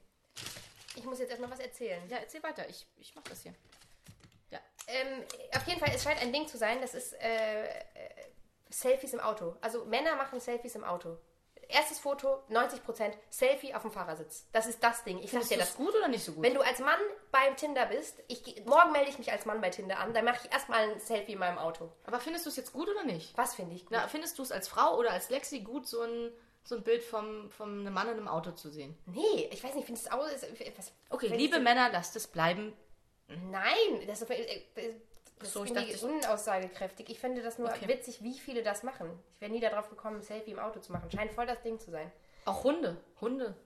ich 0.95 1.03
muss 1.05 1.19
jetzt 1.19 1.31
erstmal 1.31 1.51
was 1.51 1.59
erzählen. 1.59 2.09
Ja, 2.09 2.19
erzähl 2.19 2.43
weiter. 2.45 2.69
Ich, 2.69 2.87
ich 2.97 3.13
mach 3.17 3.25
das 3.25 3.43
hier. 3.43 3.55
Ähm, 4.89 5.25
auf 5.55 5.67
jeden 5.67 5.81
Fall, 5.81 5.91
es 5.95 6.03
scheint 6.03 6.21
ein 6.21 6.33
Ding 6.33 6.47
zu 6.47 6.59
sein, 6.59 6.81
das 6.81 6.95
ist 6.95 7.15
äh, 7.15 7.65
äh, 7.65 7.71
Selfies 8.71 9.15
im 9.15 9.21
Auto. 9.21 9.57
Also 9.61 9.85
Männer 9.85 10.17
machen 10.17 10.41
Selfies 10.41 10.75
im 10.75 10.85
Auto. 10.85 11.17
Erstes 11.69 11.99
Foto, 11.99 12.43
90%, 12.51 13.13
Selfie 13.31 13.75
auf 13.75 13.83
dem 13.83 13.91
Fahrersitz. 13.91 14.47
Das 14.53 14.67
ist 14.67 14.83
das 14.83 15.03
Ding. 15.05 15.19
Ich 15.23 15.31
sag 15.31 15.49
dir 15.49 15.57
das. 15.57 15.77
gut 15.77 15.95
oder 15.95 16.09
nicht 16.09 16.23
so 16.23 16.33
gut? 16.33 16.45
Wenn 16.45 16.55
du 16.55 16.61
als 16.61 16.79
Mann 16.81 16.99
beim 17.31 17.57
Tinder 17.57 17.87
bist, 17.87 18.23
ich, 18.29 18.65
morgen 18.67 18.93
melde 18.93 19.09
ich 19.11 19.19
mich 19.19 19.33
als 19.33 19.47
Mann 19.47 19.63
bei 19.63 19.71
Tinder 19.71 19.99
an, 19.99 20.13
dann 20.13 20.27
mache 20.27 20.41
ich 20.45 20.53
erstmal 20.53 20.91
ein 20.91 21.01
Selfie 21.01 21.33
in 21.33 21.39
meinem 21.39 21.59
Auto. 21.59 21.91
Aber 22.05 22.21
findest 22.21 22.45
du 22.45 22.51
es 22.51 22.57
jetzt 22.57 22.73
gut 22.73 22.89
oder 22.89 23.05
nicht? 23.05 23.37
Was 23.39 23.55
finde 23.55 23.75
ich 23.75 23.87
gut? 23.87 23.93
Na, 23.93 24.07
findest 24.09 24.39
du 24.39 24.43
es 24.43 24.53
als 24.53 24.69
Frau 24.69 24.99
oder 24.99 25.13
als 25.13 25.31
Lexi 25.31 25.61
gut, 25.61 25.87
so 25.87 26.03
ein, 26.03 26.33
so 26.65 26.77
ein 26.77 26.83
Bild 26.83 27.03
vom, 27.03 27.51
vom 27.51 27.81
einem 27.81 27.95
Mann 27.95 28.09
in 28.09 28.19
einem 28.19 28.29
Auto 28.29 28.51
zu 28.53 28.69
sehen? 28.69 28.99
Nee, 29.07 29.49
ich 29.51 29.65
weiß 29.65 29.75
nicht, 29.75 29.87
findest 29.87 30.09
du 30.09 30.13
auch. 30.13 30.27
Ist, 30.27 30.47
was, 30.77 30.93
Okay, 31.09 31.29
liebe 31.29 31.61
Männer, 31.61 31.89
lasst 31.91 32.15
es 32.17 32.27
bleiben. 32.27 32.77
Nein, 33.29 34.07
das 34.07 34.23
ist, 34.23 34.31
äh, 34.31 34.63
das 35.39 35.53
so, 35.53 35.65
ist 35.65 35.71
ich 35.71 35.93
dachte, 35.93 36.07
unaussagekräftig. 36.07 37.09
Ich 37.11 37.19
finde 37.19 37.43
das 37.43 37.59
nur 37.59 37.69
Okay. 37.69 37.89
witzig, 37.89 38.23
wie 38.23 38.39
viele 38.39 38.63
das 38.63 38.83
machen. 38.83 39.19
Ich 39.35 39.41
wäre 39.41 39.51
nie 39.51 39.61
darauf 39.61 39.89
gekommen, 39.91 40.17
ein 40.19 40.23
Selfie 40.23 40.53
im 40.53 40.59
Auto 40.59 40.81
zu 40.81 40.93
machen. 40.93 41.11
Scheint 41.11 41.33
voll 41.33 41.47
das 41.47 41.61
Ding 41.63 41.79
zu 41.79 41.91
sein. 41.91 42.11
Auch 42.45 42.65
Hunde. 42.65 42.97
Hunde. 43.21 43.57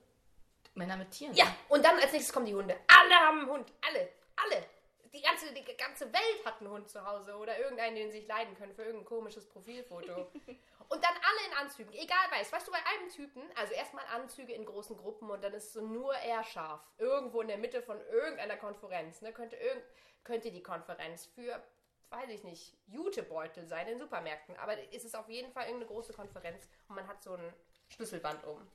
Männer 0.74 0.96
mit 0.96 1.10
Tieren. 1.10 1.34
Ja, 1.34 1.46
und 1.68 1.84
dann 1.84 1.96
als 1.96 2.12
nächstes 2.12 2.32
kommen 2.32 2.46
die 2.46 2.54
Hunde. 2.54 2.76
Alle 2.86 3.14
haben 3.14 3.40
einen 3.40 3.50
Hund. 3.50 3.72
Alle. 3.86 4.08
Alle. 4.36 4.64
Die 5.12 5.22
ganze, 5.22 5.52
die 5.52 5.76
ganze 5.76 6.12
Welt 6.12 6.44
hat 6.44 6.60
einen 6.60 6.70
Hund 6.70 6.88
zu 6.88 7.04
Hause 7.04 7.34
oder 7.36 7.58
irgendeinen, 7.58 7.96
den 7.96 8.10
sie 8.12 8.18
sich 8.20 8.28
leiden 8.28 8.54
können 8.56 8.74
für 8.74 8.82
irgendein 8.82 9.06
komisches 9.06 9.46
Profilfoto. 9.48 10.30
und 10.88 11.04
dann 11.04 11.12
alle 11.12 11.46
in 11.48 11.56
Anzügen. 11.58 11.92
Egal 11.92 12.30
weiß. 12.30 12.52
Weißt 12.52 12.66
du, 12.66 12.72
bei 12.72 12.78
einem 12.78 13.10
Typen, 13.10 13.42
also 13.54 13.74
erstmal 13.74 14.04
Anzüge 14.06 14.52
in 14.54 14.64
großen 14.64 14.96
Gruppen 14.96 15.30
und 15.30 15.44
dann 15.44 15.52
ist 15.52 15.72
so 15.72 15.82
nur 15.82 16.14
er 16.14 16.42
scharf. 16.44 16.80
Irgendwo 16.96 17.42
in 17.42 17.48
der 17.48 17.58
Mitte 17.58 17.82
von 17.82 18.00
irgendeiner 18.10 18.56
Konferenz. 18.56 19.20
Ne? 19.20 19.32
Könnte, 19.32 19.56
irgend, 19.56 19.84
könnte 20.24 20.50
die 20.50 20.62
Konferenz 20.62 21.26
für, 21.26 21.62
weiß 22.10 22.30
ich 22.30 22.42
nicht, 22.42 22.74
Jutebeutel 22.86 23.66
sein 23.66 23.86
in 23.88 23.98
Supermärkten. 23.98 24.56
Aber 24.56 24.76
es 24.92 25.04
ist 25.04 25.14
auf 25.14 25.28
jeden 25.28 25.52
Fall 25.52 25.66
irgendeine 25.66 25.92
große 25.92 26.14
Konferenz 26.14 26.66
und 26.88 26.96
man 26.96 27.06
hat 27.06 27.22
so 27.22 27.34
ein 27.34 27.52
Schlüsselband 27.88 28.44
um. 28.44 28.66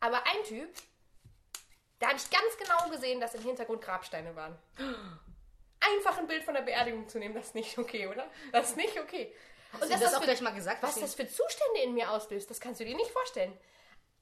Aber 0.00 0.18
ein 0.26 0.44
Typ, 0.44 0.68
da 2.00 2.08
habe 2.08 2.16
ich 2.16 2.28
ganz 2.30 2.58
genau 2.58 2.90
gesehen, 2.90 3.20
dass 3.20 3.34
im 3.34 3.42
Hintergrund 3.42 3.80
Grabsteine 3.80 4.34
waren. 4.34 4.58
Einfach 5.80 6.18
ein 6.18 6.26
Bild 6.26 6.42
von 6.42 6.54
der 6.54 6.62
Beerdigung 6.62 7.08
zu 7.08 7.18
nehmen, 7.18 7.34
das 7.34 7.46
ist 7.46 7.54
nicht 7.54 7.78
okay, 7.78 8.08
oder? 8.08 8.26
Das 8.52 8.70
ist 8.70 8.76
nicht 8.76 8.98
okay. 8.98 9.34
Hast 9.80 9.92
du 9.92 9.98
das 9.98 10.14
auch 10.14 10.20
für, 10.20 10.24
gleich 10.26 10.40
mal 10.40 10.54
gesagt? 10.54 10.82
was 10.82 10.96
das 10.96 11.14
für 11.14 11.26
Zustände 11.26 11.80
in 11.82 11.94
mir 11.94 12.10
auslöst, 12.10 12.50
das 12.50 12.60
kannst 12.60 12.80
du 12.80 12.84
dir 12.84 12.96
nicht 12.96 13.10
vorstellen. 13.10 13.56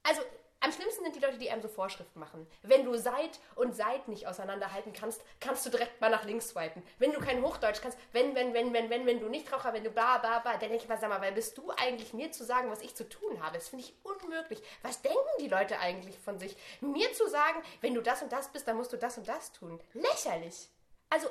Also, 0.02 0.22
am 0.62 0.70
schlimmsten 0.70 1.02
sind 1.02 1.16
die 1.16 1.20
Leute, 1.20 1.38
die 1.38 1.50
einem 1.50 1.60
so 1.60 1.66
Vorschriften 1.66 2.20
machen. 2.20 2.46
Wenn 2.62 2.84
du 2.84 2.94
Seit 2.96 3.40
und 3.56 3.74
Seit 3.74 4.06
nicht 4.06 4.28
auseinanderhalten 4.28 4.92
kannst, 4.92 5.20
kannst 5.40 5.66
du 5.66 5.70
direkt 5.70 6.00
mal 6.00 6.08
nach 6.08 6.24
links 6.24 6.50
swipen. 6.50 6.84
Wenn 7.00 7.12
du 7.12 7.18
kein 7.18 7.42
Hochdeutsch 7.42 7.80
kannst, 7.82 7.98
wenn, 8.12 8.36
wenn, 8.36 8.54
wenn, 8.54 8.72
wenn, 8.72 8.88
wenn, 8.88 9.04
wenn 9.04 9.18
du 9.18 9.28
nicht 9.28 9.52
Raucher, 9.52 9.72
wenn 9.72 9.82
du 9.82 9.90
bla, 9.90 10.18
bla, 10.18 10.38
bla, 10.38 10.52
dann 10.52 10.60
denke 10.60 10.76
ich 10.76 10.88
mal, 10.88 10.98
sag 10.98 11.08
mal, 11.08 11.20
weil 11.20 11.32
bist 11.32 11.58
du 11.58 11.72
eigentlich 11.76 12.12
mir 12.12 12.30
zu 12.30 12.44
sagen, 12.44 12.70
was 12.70 12.80
ich 12.80 12.94
zu 12.94 13.08
tun 13.08 13.42
habe? 13.42 13.58
Das 13.58 13.70
finde 13.70 13.86
ich 13.86 13.94
unmöglich. 14.04 14.62
Was 14.82 15.02
denken 15.02 15.18
die 15.40 15.48
Leute 15.48 15.80
eigentlich 15.80 16.16
von 16.20 16.38
sich? 16.38 16.56
Mir 16.80 17.12
zu 17.12 17.28
sagen, 17.28 17.60
wenn 17.80 17.94
du 17.94 18.00
das 18.00 18.22
und 18.22 18.30
das 18.30 18.46
bist, 18.46 18.68
dann 18.68 18.76
musst 18.76 18.92
du 18.92 18.96
das 18.96 19.18
und 19.18 19.26
das 19.26 19.50
tun. 19.50 19.80
Lächerlich. 19.94 20.68
Also 21.10 21.26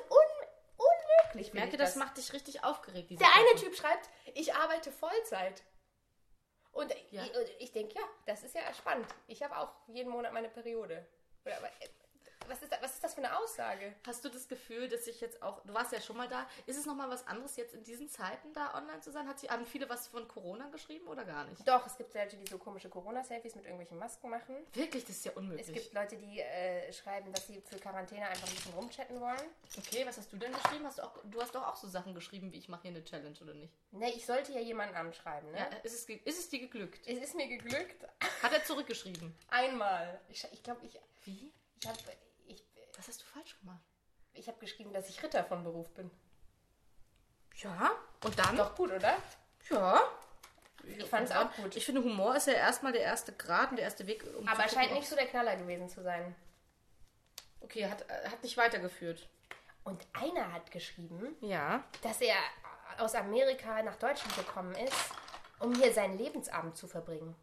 unmöglich. 1.20 1.48
Ich 1.48 1.54
merke, 1.54 1.72
ich 1.72 1.78
das 1.78 1.96
macht 1.96 2.16
dich 2.16 2.32
richtig 2.32 2.64
aufgeregt. 2.64 3.10
der 3.10 3.18
eine 3.34 3.48
Sachen. 3.48 3.60
Typ 3.60 3.76
schreibt, 3.76 4.08
ich 4.34 4.54
arbeite 4.54 4.90
Vollzeit. 4.92 5.62
Und 6.72 6.92
Ja. 7.10 7.22
ich, 7.24 7.32
ich 7.60 7.72
denke, 7.72 7.94
ja, 7.94 8.02
das 8.26 8.42
ist 8.44 8.54
ja 8.54 8.62
spannend. 8.74 9.06
Ich 9.26 9.42
habe 9.42 9.56
auch 9.58 9.72
jeden 9.88 10.10
Monat 10.10 10.32
meine 10.32 10.48
Periode. 10.48 11.06
Oder, 11.44 11.56
aber, 11.58 11.66
äh, 11.66 11.88
was, 12.48 12.62
ist 12.62 12.72
da, 12.72 12.76
was 12.80 12.94
ist 12.94 13.04
das 13.04 13.14
für 13.14 13.24
eine 13.24 13.36
Aussage? 13.38 13.94
Hast 14.06 14.24
du 14.24 14.28
das 14.28 14.48
Gefühl, 14.48 14.88
dass 14.88 15.06
ich 15.06 15.20
jetzt 15.20 15.42
auch, 15.42 15.62
du 15.64 15.74
warst 15.74 15.92
ja 15.92 16.00
schon 16.00 16.16
mal 16.16 16.28
da, 16.28 16.46
ist 16.66 16.78
es 16.78 16.86
nochmal 16.86 17.08
was 17.08 17.26
anderes 17.26 17.56
jetzt 17.56 17.74
in 17.74 17.82
diesen 17.82 18.08
Zeiten 18.08 18.52
da 18.52 18.74
online 18.74 19.00
zu 19.00 19.10
sein? 19.10 19.28
Hat 19.28 19.38
sie, 19.38 19.48
haben 19.48 19.66
viele 19.66 19.88
was 19.88 20.08
von 20.08 20.26
Corona 20.28 20.68
geschrieben 20.68 21.06
oder 21.08 21.24
gar 21.24 21.44
nicht? 21.44 21.66
Doch, 21.66 21.86
es 21.86 21.96
gibt 21.96 22.14
Leute, 22.14 22.36
die 22.36 22.46
so 22.48 22.58
komische 22.58 22.88
Corona-Selfies 22.88 23.54
mit 23.54 23.64
irgendwelchen 23.64 23.98
Masken 23.98 24.30
machen. 24.30 24.56
Wirklich, 24.72 25.04
das 25.04 25.16
ist 25.16 25.24
ja 25.24 25.32
unmöglich. 25.32 25.68
Es 25.68 25.72
gibt 25.72 25.94
Leute, 25.94 26.16
die 26.16 26.40
äh, 26.40 26.92
schreiben, 26.92 27.32
dass 27.32 27.46
sie 27.46 27.60
für 27.60 27.78
Quarantäne 27.78 28.26
einfach 28.26 28.48
ein 28.48 28.54
bisschen 28.54 28.74
rumchatten 28.74 29.20
wollen. 29.20 29.42
okay, 29.78 30.04
was 30.06 30.18
hast 30.18 30.32
du 30.32 30.36
denn 30.36 30.52
geschrieben? 30.52 30.84
Hast 30.86 30.98
du, 30.98 31.02
auch, 31.02 31.18
du 31.24 31.40
hast 31.40 31.54
doch 31.54 31.66
auch 31.66 31.76
so 31.76 31.88
Sachen 31.88 32.14
geschrieben, 32.14 32.52
wie 32.52 32.58
ich 32.58 32.68
mache 32.68 32.82
hier 32.82 32.90
eine 32.90 33.04
Challenge 33.04 33.36
oder 33.40 33.54
nicht? 33.54 33.72
Ne, 33.92 34.10
ich 34.12 34.26
sollte 34.26 34.52
ja 34.52 34.60
jemanden 34.60 34.94
anschreiben, 34.94 35.50
ne? 35.50 35.58
Ja, 35.58 35.66
ist 35.82 35.94
es, 35.94 36.08
ist 36.08 36.38
es 36.38 36.48
dir 36.48 36.60
geglückt? 36.60 37.06
Es 37.06 37.18
ist 37.18 37.34
mir 37.34 37.48
geglückt. 37.48 38.04
Hat 38.42 38.52
er 38.52 38.64
zurückgeschrieben? 38.64 39.34
Einmal. 39.48 40.20
Ich, 40.28 40.46
ich 40.52 40.62
glaube, 40.62 40.84
ich, 40.84 40.98
Wie? 41.24 41.52
ich 41.80 41.88
habe 41.88 41.98
Was 43.02 43.08
hast 43.08 43.22
du 43.22 43.26
falsch 43.26 43.58
gemacht? 43.58 43.80
ich 44.34 44.46
hab 44.48 44.60
geschrieben, 44.60 44.92
dass 44.92 45.08
ich 45.08 45.20
Ritter 45.22 45.42
von 45.44 45.64
Beruf 45.64 45.90
bin. 45.90 46.08
Ja, 47.56 47.90
und 48.24 48.38
dann? 48.38 48.56
Doch 48.56 48.76
gut, 48.76 48.92
oder? 48.92 49.16
Ja. 49.68 50.00
Ich 50.84 51.04
fand 51.04 51.28
es 51.28 51.34
auch 51.36 51.52
gut. 51.56 51.74
Ich 51.76 51.84
finde, 51.84 52.02
Humor 52.04 52.36
ist 52.36 52.46
ja 52.46 52.52
erstmal 52.54 52.92
der 52.92 53.02
erste 53.02 53.32
Grad 53.32 53.70
und 53.70 53.76
der 53.76 53.84
erste 53.84 54.06
Weg. 54.06 54.24
Um 54.38 54.46
Aber 54.48 54.66
zu 54.68 54.74
scheint 54.76 54.92
nicht 54.92 55.08
so 55.08 55.16
der 55.16 55.26
Knaller 55.26 55.56
gewesen 55.56 55.88
zu 55.88 56.02
sein. 56.02 56.34
Okay, 57.60 57.88
hat, 57.90 58.08
hat 58.08 58.40
nicht 58.44 58.56
weitergeführt. 58.56 59.28
Und 59.84 60.06
einer 60.12 60.52
hat 60.52 60.70
geschrieben, 60.70 61.36
Ja. 61.40 61.82
dass 62.02 62.20
er 62.20 62.36
aus 62.98 63.14
Amerika 63.16 63.82
nach 63.82 63.96
Deutschland 63.96 64.34
gekommen 64.36 64.74
ist, 64.76 65.10
um 65.58 65.74
hier 65.74 65.92
seinen 65.92 66.16
Lebensabend 66.18 66.76
zu 66.76 66.86
verbringen. 66.86 67.34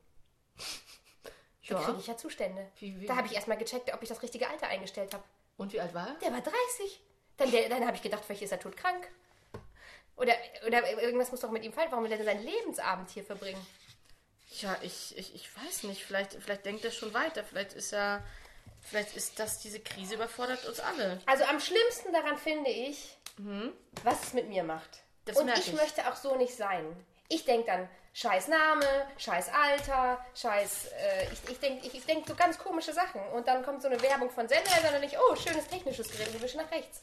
Da 1.68 1.76
Ja. 1.76 1.82
kriege 1.84 2.00
ich 2.00 2.08
ja 2.08 2.18
Zustände. 2.18 2.72
Wie- 2.78 3.00
wie- 3.00 3.06
da 3.06 3.16
habe 3.18 3.28
ich 3.28 3.36
erstmal 3.36 3.58
gecheckt, 3.58 3.94
ob 3.94 4.02
ich 4.02 4.10
das 4.10 4.22
richtige 4.24 4.50
Alter 4.50 4.68
eingestellt 4.68 5.14
habe. 5.14 5.24
Und 5.60 5.74
wie 5.74 5.80
alt 5.82 5.94
war 5.94 6.08
er? 6.08 6.14
Der 6.16 6.32
war 6.32 6.42
30. 6.42 6.56
Dann, 7.38 7.52
der- 7.52 7.70
dann 7.70 7.86
habe 7.86 7.96
ich 7.96 8.02
gedacht, 8.02 8.24
vielleicht 8.26 8.42
ist 8.42 8.52
er 8.52 8.60
todkrank. 8.60 9.08
Oder, 10.16 10.34
oder 10.68 11.02
irgendwas 11.02 11.32
muss 11.32 11.42
doch 11.42 11.52
mit 11.52 11.64
ihm 11.64 11.72
falsch. 11.74 11.92
Warum 11.92 12.04
will 12.06 12.12
er 12.12 12.18
denn 12.18 12.26
seinen 12.26 12.44
Lebensabend 12.44 13.10
hier 13.12 13.24
verbringen? 13.24 13.66
Ja, 14.62 14.78
ich, 14.82 15.18
ich, 15.18 15.36
ich 15.36 15.50
weiß 15.58 15.84
nicht. 15.84 16.04
Vielleicht, 16.04 16.34
vielleicht 16.34 16.66
denkt 16.66 16.84
er 16.84 16.92
schon 16.92 17.14
weiter. 17.14 17.44
Vielleicht 17.44 17.74
ist 17.74 17.94
er. 17.94 18.24
Vielleicht 18.82 19.16
ist 19.16 19.38
das, 19.40 19.60
diese 19.60 19.80
Krise 19.82 20.16
überfordert 20.16 20.66
uns 20.66 20.80
alle. 20.80 21.22
Also 21.26 21.44
am 21.44 21.60
schlimmsten 21.60 22.14
daran 22.14 22.38
finde 22.38 22.70
ich, 22.70 23.18
was 24.04 24.24
es 24.24 24.34
mit 24.34 24.48
mir 24.48 24.64
macht. 24.64 24.90
Mhm. 24.90 25.26
Das 25.26 25.38
Und 25.38 25.50
ich, 25.50 25.68
ich. 25.68 25.74
möchte 25.74 26.10
auch 26.10 26.16
so 26.16 26.36
nicht 26.38 26.56
sein. 26.56 26.86
Ich 27.30 27.46
denke 27.46 27.68
dann, 27.68 27.90
scheiß 28.14 28.48
Name, 28.48 28.86
scheiß 29.18 29.50
Alter, 29.50 30.24
scheiß, 30.36 30.88
äh, 30.88 31.32
ich, 31.32 31.52
ich 31.52 31.60
denke 31.60 31.88
ich, 31.88 31.94
ich 31.94 32.06
denk 32.06 32.28
so 32.28 32.36
ganz 32.36 32.58
komische 32.58 32.92
Sachen. 32.92 33.22
Und 33.34 33.48
dann 33.48 33.64
kommt 33.64 33.82
so 33.82 33.88
eine 33.88 34.02
Werbung 34.02 34.30
von 34.30 34.48
Sennheiser 34.48 34.96
und 34.98 35.04
ich, 35.04 35.18
oh, 35.18 35.36
schönes 35.36 35.68
technisches 35.68 36.12
Gerät, 36.12 36.34
wir 36.34 36.42
wischen 36.42 36.60
nach 36.60 36.72
rechts. 36.72 37.02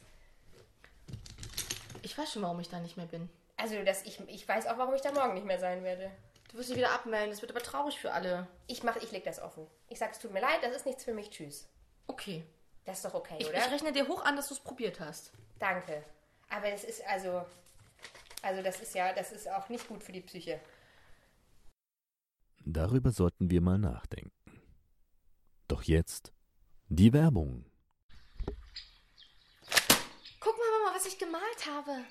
Ich 2.02 2.16
weiß 2.18 2.32
schon, 2.32 2.42
warum 2.42 2.60
ich 2.60 2.68
da 2.68 2.78
nicht 2.80 2.96
mehr 2.96 3.06
bin. 3.06 3.30
Also 3.56 3.82
das, 3.84 4.02
ich, 4.02 4.20
ich 4.28 4.46
weiß 4.46 4.66
auch, 4.66 4.78
warum 4.78 4.94
ich 4.94 5.00
da 5.00 5.12
morgen 5.12 5.34
nicht 5.34 5.46
mehr 5.46 5.58
sein 5.58 5.82
werde. 5.82 6.10
Du 6.50 6.58
wirst 6.58 6.70
dich 6.70 6.76
wieder 6.76 6.92
abmelden. 6.92 7.30
Das 7.30 7.40
wird 7.40 7.50
aber 7.50 7.62
traurig 7.62 7.98
für 7.98 8.12
alle. 8.12 8.46
Ich 8.66 8.82
mach, 8.82 8.96
ich 8.96 9.10
leg 9.12 9.24
das 9.24 9.40
offen. 9.40 9.66
Ich 9.88 9.98
sag, 9.98 10.12
es 10.12 10.18
tut 10.18 10.32
mir 10.32 10.40
leid, 10.40 10.58
das 10.62 10.74
ist 10.74 10.86
nichts 10.86 11.04
für 11.04 11.14
mich, 11.14 11.30
tschüss. 11.30 11.68
Okay. 12.06 12.44
Das 12.84 12.98
ist 12.98 13.04
doch 13.04 13.14
okay, 13.14 13.36
Ich, 13.38 13.48
oder? 13.48 13.58
ich 13.58 13.70
rechne 13.70 13.92
dir 13.92 14.06
hoch 14.06 14.24
an, 14.24 14.36
dass 14.36 14.48
du 14.48 14.54
es 14.54 14.60
probiert 14.60 15.00
hast. 15.00 15.32
Danke. 15.58 16.04
Aber 16.48 16.70
das 16.70 16.84
ist 16.84 17.04
also, 17.06 17.44
also 18.42 18.62
das 18.62 18.80
ist 18.80 18.94
ja, 18.94 19.12
das 19.12 19.32
ist 19.32 19.48
auch 19.48 19.68
nicht 19.68 19.88
gut 19.88 20.02
für 20.02 20.12
die 20.12 20.20
Psyche. 20.20 20.60
Darüber 22.64 23.10
sollten 23.10 23.50
wir 23.50 23.60
mal 23.60 23.78
nachdenken. 23.78 24.32
Doch 25.68 25.82
jetzt 25.82 26.32
die 26.88 27.12
Werbung. 27.12 27.64
Guck 30.40 30.56
mal, 30.58 30.80
Mama, 30.80 30.96
was 30.96 31.06
ich 31.06 31.18
gemalt 31.18 31.66
habe. 31.68 32.04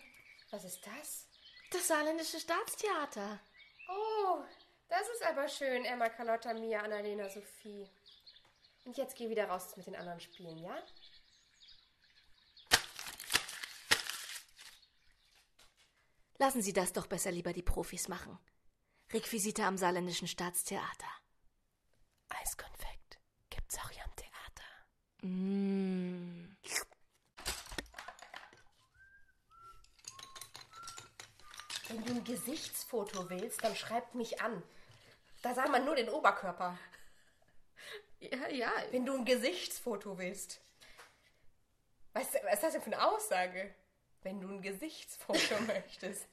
Was 0.52 0.64
ist 0.64 0.86
das? 0.86 1.28
Das 1.72 1.88
Saarländische 1.88 2.40
Staatstheater. 2.40 3.40
Oh, 3.90 4.44
das 4.90 5.08
ist 5.10 5.26
aber 5.26 5.48
schön, 5.48 5.86
Emma, 5.86 6.10
Carlotta, 6.10 6.54
Mia, 6.54 6.82
Annalena, 6.82 7.30
Sophie. 7.30 7.90
Und 8.86 8.98
jetzt 8.98 9.16
geh 9.16 9.30
wieder 9.30 9.48
raus 9.50 9.76
mit 9.76 9.88
den 9.88 9.96
anderen 9.96 10.20
Spielen, 10.20 10.58
ja? 10.60 10.78
Lassen 16.38 16.62
Sie 16.62 16.74
das 16.74 16.92
doch 16.92 17.08
besser 17.08 17.32
lieber 17.32 17.54
die 17.54 17.62
Profis 17.62 18.08
machen. 18.08 18.38
Requisite 19.12 19.64
am 19.64 19.78
Saarländischen 19.78 20.28
Staatstheater. 20.28 21.08
Eiskonfekt 22.30 23.20
gibt's 23.50 23.78
auch 23.78 23.90
hier 23.90 24.04
am 24.04 24.16
Theater. 24.16 24.66
Mm. 25.22 26.58
Wenn 31.88 32.04
du 32.04 32.14
ein 32.14 32.24
Gesichtsfoto 32.24 33.30
willst, 33.30 33.64
dann 33.64 33.76
schreib 33.76 34.16
mich 34.16 34.42
an. 34.42 34.62
Da 35.42 35.54
sah 35.54 35.68
man 35.68 35.86
nur 35.86 35.96
den 35.96 36.10
Oberkörper. 36.10 36.78
Ja, 38.20 38.50
ja. 38.50 38.72
Wenn 38.92 39.06
du 39.06 39.14
ein 39.14 39.26
Gesichtsfoto 39.26 40.18
willst. 40.18 40.60
Was, 42.14 42.34
was 42.44 42.54
ist 42.56 42.64
das 42.64 42.74
denn 42.74 42.82
für 42.82 42.94
eine 42.94 43.08
Aussage? 43.08 43.76
Wenn 44.26 44.42
du 44.42 44.48
ein 44.48 44.64
Gesichtsfoto 44.64 45.60
möchtest. 45.68 46.28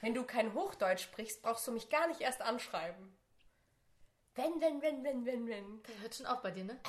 Wenn 0.00 0.14
du 0.14 0.22
kein 0.22 0.54
Hochdeutsch 0.54 1.02
sprichst, 1.02 1.42
brauchst 1.42 1.66
du 1.66 1.72
mich 1.72 1.90
gar 1.90 2.06
nicht 2.06 2.20
erst 2.20 2.40
anschreiben. 2.42 3.16
Wenn, 4.36 4.60
wenn, 4.60 4.80
wenn, 4.80 5.02
wenn, 5.02 5.26
wenn, 5.26 5.48
wenn. 5.48 5.82
Der 5.82 5.98
hört 6.00 6.14
schon 6.14 6.26
auf 6.26 6.40
bei 6.40 6.52
dir, 6.52 6.62
ne? 6.62 6.80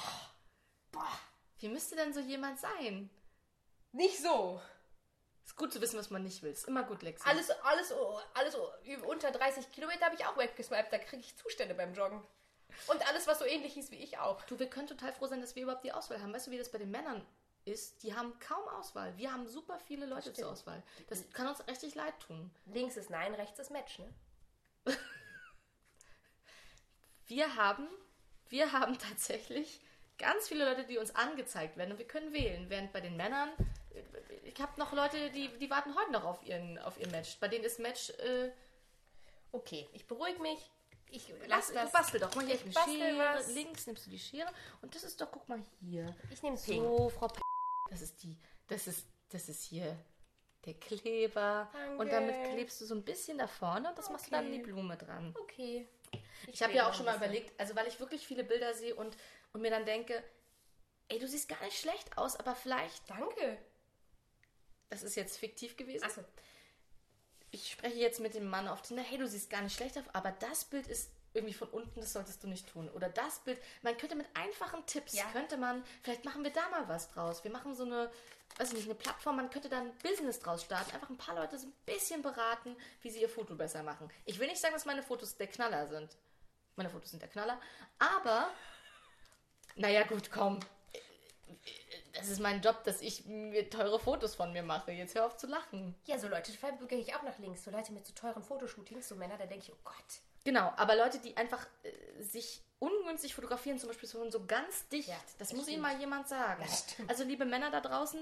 Wie 1.57 1.67
müsste 1.67 1.95
denn 1.95 2.13
so 2.13 2.19
jemand 2.19 2.59
sein? 2.59 3.09
Nicht 3.91 4.21
so. 4.21 4.61
Ist 5.43 5.55
gut 5.55 5.73
zu 5.73 5.81
wissen, 5.81 5.97
was 5.97 6.11
man 6.11 6.21
nicht 6.21 6.43
will. 6.43 6.51
Ist 6.51 6.67
immer 6.67 6.83
gut, 6.83 7.01
Lexi. 7.01 7.27
Alles, 7.27 7.49
alles, 7.49 7.91
alles 8.35 8.55
unter 9.07 9.31
30 9.31 9.71
Kilometer 9.71 10.05
habe 10.05 10.15
ich 10.15 10.25
auch 10.27 10.37
weggeswiped. 10.37 10.93
Da 10.93 10.99
kriege 10.99 11.21
ich 11.21 11.35
Zustände 11.37 11.73
beim 11.73 11.95
Joggen. 11.95 12.23
Und 12.87 13.07
alles, 13.07 13.25
was 13.25 13.39
so 13.39 13.45
ähnlich 13.45 13.77
ist 13.77 13.89
wie 13.89 14.03
ich 14.03 14.19
auch. 14.19 14.43
Du, 14.43 14.59
wir 14.59 14.69
können 14.69 14.87
total 14.87 15.11
froh 15.11 15.25
sein, 15.25 15.41
dass 15.41 15.55
wir 15.55 15.63
überhaupt 15.63 15.83
die 15.83 15.91
Auswahl 15.91 16.21
haben. 16.21 16.33
Weißt 16.33 16.45
du, 16.45 16.51
wie 16.51 16.59
das 16.59 16.71
bei 16.71 16.77
den 16.77 16.91
Männern 16.91 17.25
ist? 17.65 18.03
Die 18.03 18.13
haben 18.15 18.37
kaum 18.39 18.67
Auswahl. 18.69 19.15
Wir 19.17 19.31
haben 19.31 19.47
super 19.47 19.79
viele 19.79 20.05
Leute 20.05 20.33
zur. 20.33 20.51
Auswahl. 20.51 20.81
Das 21.07 21.29
kann 21.31 21.47
uns 21.47 21.65
richtig 21.67 21.95
leid 21.95 22.13
tun. 22.19 22.51
Links 22.65 22.97
ist 22.97 23.09
Nein, 23.09 23.33
rechts 23.33 23.59
ist 23.59 23.71
Match, 23.71 23.99
ne? 23.99 24.13
Wir 27.27 27.55
haben, 27.55 27.87
wir 28.49 28.73
haben 28.73 28.97
tatsächlich 28.99 29.79
ganz 30.17 30.49
viele 30.49 30.65
Leute, 30.69 30.85
die 30.85 30.97
uns 30.97 31.15
angezeigt 31.15 31.77
werden 31.77 31.93
und 31.93 31.97
wir 31.97 32.05
können 32.07 32.33
wählen. 32.33 32.69
Während 32.69 32.91
bei 32.91 32.99
den 32.99 33.15
Männern, 33.15 33.49
ich 34.43 34.61
habe 34.61 34.77
noch 34.77 34.91
Leute, 34.91 35.31
die, 35.31 35.47
die 35.57 35.69
warten 35.69 35.95
heute 35.95 36.11
noch 36.11 36.25
auf 36.25 36.45
ihren, 36.45 36.77
auf 36.79 36.99
ihr 36.99 37.07
Match. 37.07 37.37
Bei 37.39 37.47
denen 37.47 37.63
ist 37.63 37.79
Match, 37.79 38.09
äh, 38.11 38.51
Okay, 39.53 39.87
ich 39.93 40.07
beruhige 40.07 40.41
mich. 40.41 40.71
Ich 41.11 41.29
lass 41.41 41.47
lasse 41.47 41.73
das. 41.75 41.83
das. 41.83 41.91
Bastel 41.91 42.19
doch. 42.19 42.33
Mal 42.35 42.45
hier 42.45 42.55
Ich 42.55 42.63
eine 42.63 42.71
bastel 42.73 42.95
Schere. 42.97 43.35
was. 43.35 43.53
Links 43.53 43.85
nimmst 43.87 44.05
du 44.07 44.09
die 44.09 44.17
Schere 44.19 44.51
und 44.81 44.95
das 44.95 45.03
ist 45.03 45.21
doch, 45.21 45.31
guck 45.31 45.47
mal 45.47 45.61
hier. 45.79 46.13
Ich 46.31 46.41
nehme 46.41 46.57
Pink. 46.57 46.83
So, 46.83 47.09
Frau 47.09 47.27
P 47.27 47.39
das 47.93 48.01
ist 48.01 48.23
die, 48.23 48.37
das 48.67 48.87
ist, 48.87 49.07
das 49.29 49.49
ist 49.49 49.63
hier 49.63 49.97
der 50.65 50.73
Kleber. 50.75 51.69
Danke. 51.71 51.97
Und 51.97 52.11
damit 52.11 52.35
klebst 52.51 52.81
du 52.81 52.85
so 52.85 52.95
ein 52.95 53.03
bisschen 53.03 53.37
da 53.37 53.47
vorne 53.47 53.89
und 53.89 53.97
das 53.97 54.09
machst 54.09 54.27
du 54.27 54.31
dann 54.31 54.45
in 54.47 54.53
die 54.53 54.59
Okay. 54.59 54.71
Blume 54.71 54.97
dran. 54.97 55.35
Okay. 55.39 55.87
Ich 56.47 56.61
habe 56.61 56.73
ja 56.73 56.89
auch 56.89 56.93
schon 56.93 57.05
mal 57.05 57.15
überlegt, 57.15 57.59
also 57.59 57.75
weil 57.75 57.87
ich 57.87 57.99
wirklich 57.99 58.25
viele 58.25 58.43
Bilder 58.43 58.73
sehe 58.73 58.95
und, 58.95 59.15
und 59.53 59.61
mir 59.61 59.71
dann 59.71 59.85
denke, 59.85 60.23
ey, 61.09 61.19
du 61.19 61.27
siehst 61.27 61.49
gar 61.49 61.63
nicht 61.63 61.79
schlecht 61.79 62.17
aus, 62.17 62.35
aber 62.35 62.55
vielleicht, 62.55 63.09
Danke. 63.09 63.57
das 64.89 65.03
ist 65.03 65.15
jetzt 65.15 65.37
fiktiv 65.37 65.77
gewesen. 65.77 66.03
Achso. 66.03 66.23
Ich 67.51 67.71
spreche 67.71 67.99
jetzt 67.99 68.19
mit 68.19 68.33
dem 68.33 68.47
Mann 68.47 68.67
auf 68.67 68.81
Tinder, 68.81 69.03
hey, 69.03 69.17
du 69.17 69.27
siehst 69.27 69.49
gar 69.49 69.61
nicht 69.61 69.75
schlecht 69.75 69.97
aus, 69.97 70.05
aber 70.13 70.31
das 70.31 70.65
Bild 70.65 70.87
ist 70.87 71.11
irgendwie 71.33 71.53
von 71.53 71.69
unten, 71.69 71.99
das 71.99 72.13
solltest 72.13 72.43
du 72.43 72.47
nicht 72.47 72.67
tun. 72.69 72.89
Oder 72.89 73.09
das 73.09 73.39
Bild, 73.39 73.59
man 73.81 73.97
könnte 73.97 74.15
mit 74.15 74.27
einfachen 74.35 74.85
Tipps, 74.85 75.13
Ja. 75.13 75.25
könnte 75.31 75.57
man, 75.57 75.83
vielleicht 76.03 76.25
machen 76.25 76.43
wir 76.43 76.51
da 76.51 76.67
mal 76.69 76.87
was 76.87 77.09
draus. 77.09 77.43
Wir 77.43 77.51
machen 77.51 77.75
so 77.75 77.83
eine, 77.85 78.11
weiß 78.57 78.69
ich 78.69 78.75
nicht, 78.75 78.85
eine 78.85 78.95
Plattform, 78.95 79.37
man 79.37 79.49
könnte 79.49 79.69
da 79.69 79.79
ein 79.79 79.93
Business 79.97 80.39
draus 80.39 80.63
starten, 80.63 80.91
einfach 80.91 81.09
ein 81.09 81.17
paar 81.17 81.35
Leute 81.35 81.57
so 81.57 81.67
ein 81.67 81.73
bisschen 81.85 82.21
beraten, 82.21 82.75
wie 83.01 83.09
sie 83.09 83.21
ihr 83.21 83.29
Foto 83.29 83.55
besser 83.55 83.81
machen. 83.83 84.09
Ich 84.25 84.37
will 84.39 84.47
nicht 84.47 84.61
sagen, 84.61 84.73
dass 84.73 84.85
meine 84.85 85.01
Fotos 85.03 85.35
der 85.35 85.47
Knaller 85.47 85.87
sind. 85.87 86.15
Meine 86.75 86.89
Fotos 86.89 87.11
sind 87.11 87.21
der 87.21 87.29
Knaller, 87.29 87.59
aber, 87.99 88.49
naja, 89.75 90.03
gut, 90.03 90.31
komm. 90.31 90.59
Das 92.13 92.27
ist 92.29 92.39
mein 92.39 92.61
Job, 92.61 92.83
dass 92.83 93.01
ich 93.01 93.25
mir 93.25 93.69
teure 93.69 93.99
Fotos 93.99 94.35
von 94.35 94.53
mir 94.53 94.63
mache. 94.63 94.91
Jetzt 94.91 95.15
hör 95.15 95.25
auf 95.25 95.37
zu 95.37 95.47
lachen. 95.47 95.95
Ja, 96.05 96.17
so 96.19 96.27
Leute 96.27 96.51
gehe 96.87 96.99
ich 96.99 97.15
auch 97.15 97.23
nach 97.23 97.37
links. 97.39 97.63
So 97.63 97.71
Leute 97.71 97.91
mit 97.91 98.05
so 98.05 98.13
teuren 98.13 98.43
Fotoshootings, 98.43 99.07
so 99.07 99.15
Männer, 99.15 99.37
da 99.37 99.45
denke 99.45 99.65
ich, 99.65 99.73
oh 99.73 99.77
Gott. 99.83 100.21
Genau, 100.43 100.73
aber 100.75 100.95
Leute, 100.95 101.19
die 101.19 101.35
einfach 101.37 101.65
äh, 101.83 102.21
sich 102.23 102.61
ungünstig 102.79 103.33
fotografieren, 103.33 103.79
zum 103.79 103.87
Beispiel 103.89 104.09
so, 104.09 104.45
ganz 104.45 104.87
dicht, 104.89 105.07
Ja, 105.07 105.15
das, 105.23 105.37
das 105.37 105.53
muss 105.53 105.63
stimmt. 105.63 105.73
Ihnen 105.75 105.81
mal 105.81 105.97
jemand 105.99 106.27
sagen. 106.27 106.61
Das. 106.63 106.85
Also 107.07 107.23
liebe 107.23 107.45
Männer 107.45 107.71
da 107.71 107.79
draußen, 107.79 108.19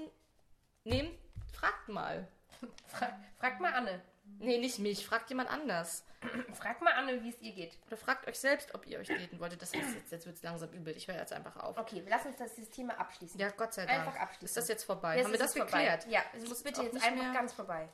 nehmt, 0.84 1.18
fragt 1.52 1.88
mal. 1.88 2.28
Fra 2.86 3.08
fragt 3.38 3.60
mal 3.60 3.72
Anne. 3.74 4.00
Nee, 4.38 4.58
nicht 4.58 4.78
mich, 4.78 5.04
fragt 5.04 5.28
jemand 5.30 5.50
anders. 5.50 6.04
Fragt 6.54 6.80
mal 6.80 6.92
Anne, 6.92 7.22
wie 7.24 7.30
es 7.30 7.40
ihr 7.40 7.52
geht. 7.52 7.76
Oder 7.88 7.96
fragt 7.96 8.28
euch 8.28 8.38
selbst, 8.38 8.72
ob 8.74 8.86
ihr 8.86 9.00
euch 9.00 9.08
daten 9.08 9.40
wolltet. 9.40 9.60
Das 9.60 9.74
ist 9.74 9.94
jetzt, 9.94 10.12
jetzt 10.12 10.26
wird 10.26 10.36
es 10.36 10.42
langsam 10.44 10.70
übel. 10.70 10.96
Ich 10.96 11.08
höre 11.08 11.16
jetzt 11.16 11.32
einfach 11.32 11.56
auf. 11.56 11.76
Okay, 11.76 12.04
lass 12.08 12.24
uns 12.24 12.36
das, 12.36 12.54
dieses 12.54 12.70
Thema 12.70 12.98
abschließen. 13.00 13.38
Ja, 13.40 13.50
Gott 13.50 13.74
sei 13.74 13.84
Dank. 13.84 13.98
Einfach 14.06 14.20
abschließen. 14.20 14.44
Ist 14.46 14.56
das 14.56 14.68
jetzt 14.68 14.84
vorbei? 14.84 15.16
Jetzt 15.16 15.24
Haben 15.24 15.32
wir 15.32 15.38
das 15.40 15.52
vorbei. 15.56 15.70
geklärt? 15.72 16.06
Ja, 16.06 16.22
es 16.36 16.48
muss 16.48 16.62
bitte 16.62 16.82
jetzt 16.82 17.02
einfach 17.02 17.22
mehr- 17.24 17.32
ganz 17.32 17.52
vorbei. 17.52 17.88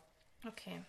Okay. 0.47 0.83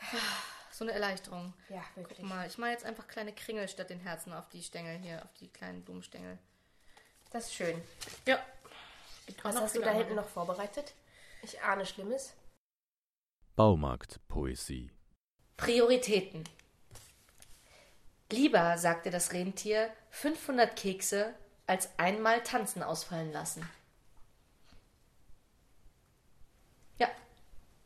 So 0.70 0.84
eine 0.84 0.92
Erleichterung. 0.92 1.52
Ja, 1.68 1.82
wirklich. 1.94 2.18
Guck 2.18 2.28
mal, 2.28 2.46
ich 2.46 2.56
mache 2.58 2.70
jetzt 2.70 2.84
einfach 2.84 3.06
kleine 3.08 3.32
Kringel 3.32 3.68
statt 3.68 3.90
den 3.90 4.00
Herzen 4.00 4.32
auf 4.32 4.48
die 4.48 4.62
Stängel 4.62 4.98
hier, 4.98 5.22
auf 5.24 5.32
die 5.34 5.48
kleinen 5.48 5.82
Blumenstängel. 5.82 6.38
Das 7.30 7.46
ist 7.46 7.54
schön. 7.54 7.80
Ja. 8.26 8.38
Was 9.42 9.56
hast 9.56 9.76
du 9.76 9.80
da 9.80 9.92
hinten 9.92 10.14
noch 10.14 10.28
vorbereitet? 10.28 10.94
Ich 11.42 11.60
ahne 11.62 11.86
Schlimmes. 11.86 12.34
Baumarktpoesie. 13.56 14.90
Prioritäten. 15.56 16.44
Lieber, 18.32 18.78
sagte 18.78 19.10
das 19.10 19.32
Rentier, 19.32 19.92
500 20.10 20.74
Kekse 20.76 21.34
als 21.66 21.88
einmal 21.98 22.42
tanzen 22.42 22.82
ausfallen 22.82 23.32
lassen. 23.32 23.68
Ja, 26.98 27.08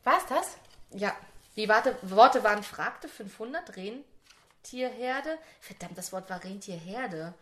War's 0.03 0.25
das? 0.27 0.57
ja. 0.91 1.15
Die 1.55 1.69
Warte, 1.69 1.97
Worte 2.01 2.43
waren 2.43 2.63
fragte 2.63 3.07
500 3.07 3.75
Rentierherde. 3.75 5.37
Verdammt, 5.61 5.97
das 5.97 6.11
Wort 6.11 6.29
war 6.29 6.43
Rentierherde. 6.43 7.33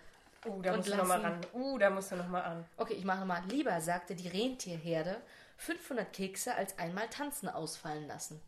Uh, 0.45 0.61
da 0.61 0.75
musst 0.75 0.89
du 0.89 0.95
noch 0.95 1.07
mal 1.07 1.21
lassen. 1.21 1.41
ran. 1.43 1.45
Uh, 1.53 1.77
da 1.77 1.89
musst 1.89 2.11
du 2.11 2.15
noch 2.15 2.27
mal 2.27 2.41
an. 2.41 2.65
Okay, 2.77 2.93
ich 2.93 3.05
mache 3.05 3.25
mal. 3.25 3.41
Lieber, 3.47 3.79
sagte 3.81 4.13
die 4.15 4.27
Rentierherde, 4.27 5.21
500 5.57 6.11
Kekse 6.11 6.53
als 6.53 6.77
einmal 6.77 7.07
tanzen 7.07 7.49
ausfallen 7.49 8.07
lassen. 8.07 8.41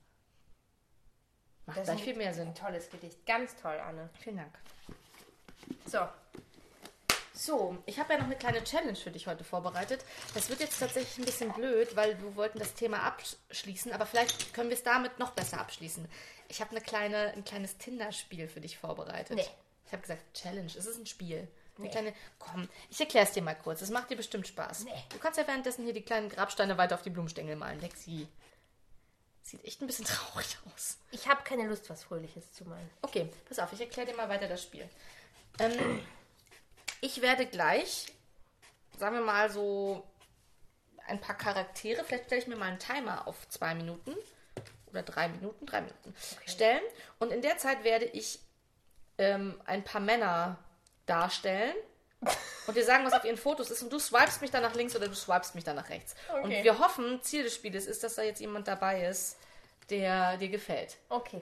Macht 1.65 1.78
Das 1.78 1.86
gleich 1.86 1.97
ist 1.99 2.04
viel 2.04 2.15
mehr 2.15 2.34
Sinn. 2.34 2.49
Ein 2.49 2.56
tolles 2.56 2.89
Gedicht. 2.89 3.25
Ganz 3.25 3.56
toll, 3.56 3.80
Anne. 3.80 4.10
Vielen 4.19 4.38
Dank. 4.38 4.54
So, 5.86 5.99
So, 7.38 7.78
ich 7.86 8.00
habe 8.00 8.13
ja 8.13 8.19
noch 8.19 8.26
eine 8.28 8.38
kleine 8.38 8.63
Challenge 8.63 8.95
für 8.95 9.12
dich 9.12 9.28
heute 9.28 9.43
vorbereitet. 9.43 10.06
Das 10.34 10.50
wird 10.50 10.62
jetzt 10.62 10.80
tatsächlich 10.80 11.17
ein 11.17 11.26
bisschen 11.26 11.52
blöd, 11.52 11.95
weil 11.95 12.17
wir 12.21 12.36
wollten 12.38 12.60
das 12.60 12.74
Thema 12.74 13.04
abschließen, 13.04 13.91
aber 13.91 14.06
vielleicht 14.06 14.54
können 14.54 14.69
wir 14.69 14.78
es 14.78 14.84
damit 14.84 15.19
noch 15.19 15.32
besser 15.32 15.60
abschließen. 15.60 16.08
Ich 16.48 16.62
habe 16.62 16.71
eine 16.71 16.80
kleine, 16.82 17.34
ein 17.34 17.43
kleines 17.43 17.78
Tinder-Spiel 17.78 18.48
für 18.48 18.62
dich 18.62 18.78
vorbereitet. 18.78 19.36
Nee. 19.36 19.45
Ich 19.86 19.91
habe 19.91 20.02
gesagt, 20.02 20.21
Challenge, 20.34 20.67
es 20.67 20.86
ist 20.86 20.98
ein 20.98 21.06
Spiel. 21.06 21.48
Eine 21.78 21.88
Nee. 21.88 21.91
kleine, 21.91 22.13
komm, 22.39 22.69
ich 22.89 23.00
erkläre 23.02 23.26
es 23.26 23.34
dir 23.34 23.41
mal 23.43 23.54
kurz. 23.56 23.82
Es 23.82 23.89
macht 23.89 24.10
dir 24.10 24.15
bestimmt 24.15 24.48
Spaß. 24.48 24.86
Nee. 24.86 24.91
Du 25.10 25.17
kannst 25.19 25.38
ja 25.38 25.45
währenddessen 25.45 25.84
hier 25.84 25.93
die 25.93 26.04
kleinen 26.04 26.30
Grabsteine 26.30 26.78
weiter 26.78 26.95
auf 26.95 27.02
die 27.02 27.10
Blumenstängel 27.10 27.58
malen. 27.58 27.82
Lexi. 27.82 28.30
Sieht 29.43 29.63
echt 29.65 29.82
ein 29.82 29.88
bisschen 29.88 30.06
traurig 30.06 30.58
aus. 30.74 30.98
ich 31.12 31.28
habe 31.28 31.43
keine 31.43 31.67
Lust, 31.67 31.89
was 31.89 32.06
Fröhliches 32.06 32.54
zu 32.54 32.63
malen. 32.63 32.89
Okay, 33.02 33.30
pass 33.50 33.60
auf, 33.60 33.74
ich 33.74 33.82
erkläre 33.82 34.08
dir 34.10 34.15
mal 34.15 34.30
weiter 34.30 34.48
das 34.48 34.63
Spiel. 34.63 34.88
Ähm, 35.60 36.02
ich 37.06 37.22
werde 37.22 37.46
gleich, 37.46 38.08
sagen 38.98 39.15
wir 39.15 39.24
mal 39.24 39.50
so, 39.52 40.04
ein 41.08 41.22
paar 41.22 41.38
Charaktere, 41.38 42.04
vielleicht 42.04 42.26
stelle 42.26 42.41
ich 42.41 42.48
mir 42.48 42.56
mal 42.56 42.65
einen 42.65 42.80
Timer 42.80 43.28
auf 43.28 43.48
zwei 43.50 43.76
Minuten 43.76 44.15
oder 44.88 45.04
drei 45.04 45.28
Minuten, 45.28 45.65
drei 45.68 45.82
Minuten 45.82 46.15
stellen. 46.48 46.82
Und 47.20 47.32
in 47.32 47.44
der 47.44 47.58
Zeit 47.58 47.84
werde 47.84 48.06
ich 48.06 48.39
ähm, 49.20 49.62
ein 49.65 49.84
paar 49.84 50.02
Männer 50.02 50.58
darstellen 51.06 51.76
und 52.68 52.76
dir 52.76 52.84
sagen, 52.84 53.06
was 53.06 53.13
auf 53.13 53.24
ihren 53.24 53.38
Fotos 53.38 53.70
ist. 53.70 53.84
Und 53.84 53.94
du 53.94 54.00
swipest 54.00 54.41
mich 54.41 54.50
dann 54.50 54.63
nach 54.63 54.74
links 54.74 54.96
oder 54.96 55.08
du 55.08 55.13
swipest 55.15 55.54
mich 55.54 55.63
dann 55.63 55.76
nach 55.76 55.89
rechts. 55.89 56.15
Und 56.34 56.46
Okay. 56.46 56.63
wir 56.63 56.80
hoffen, 56.80 57.22
Ziel 57.22 57.44
des 57.44 57.54
Spieles 57.54 57.86
ist, 57.86 58.04
dass 58.04 58.15
da 58.15 58.24
jetzt 58.24 58.39
jemand 58.41 58.68
dabei 58.68 59.06
ist, 59.08 59.38
der 59.91 60.38
dir 60.38 60.50
gefällt. 60.50 60.98
Okay. 61.10 61.41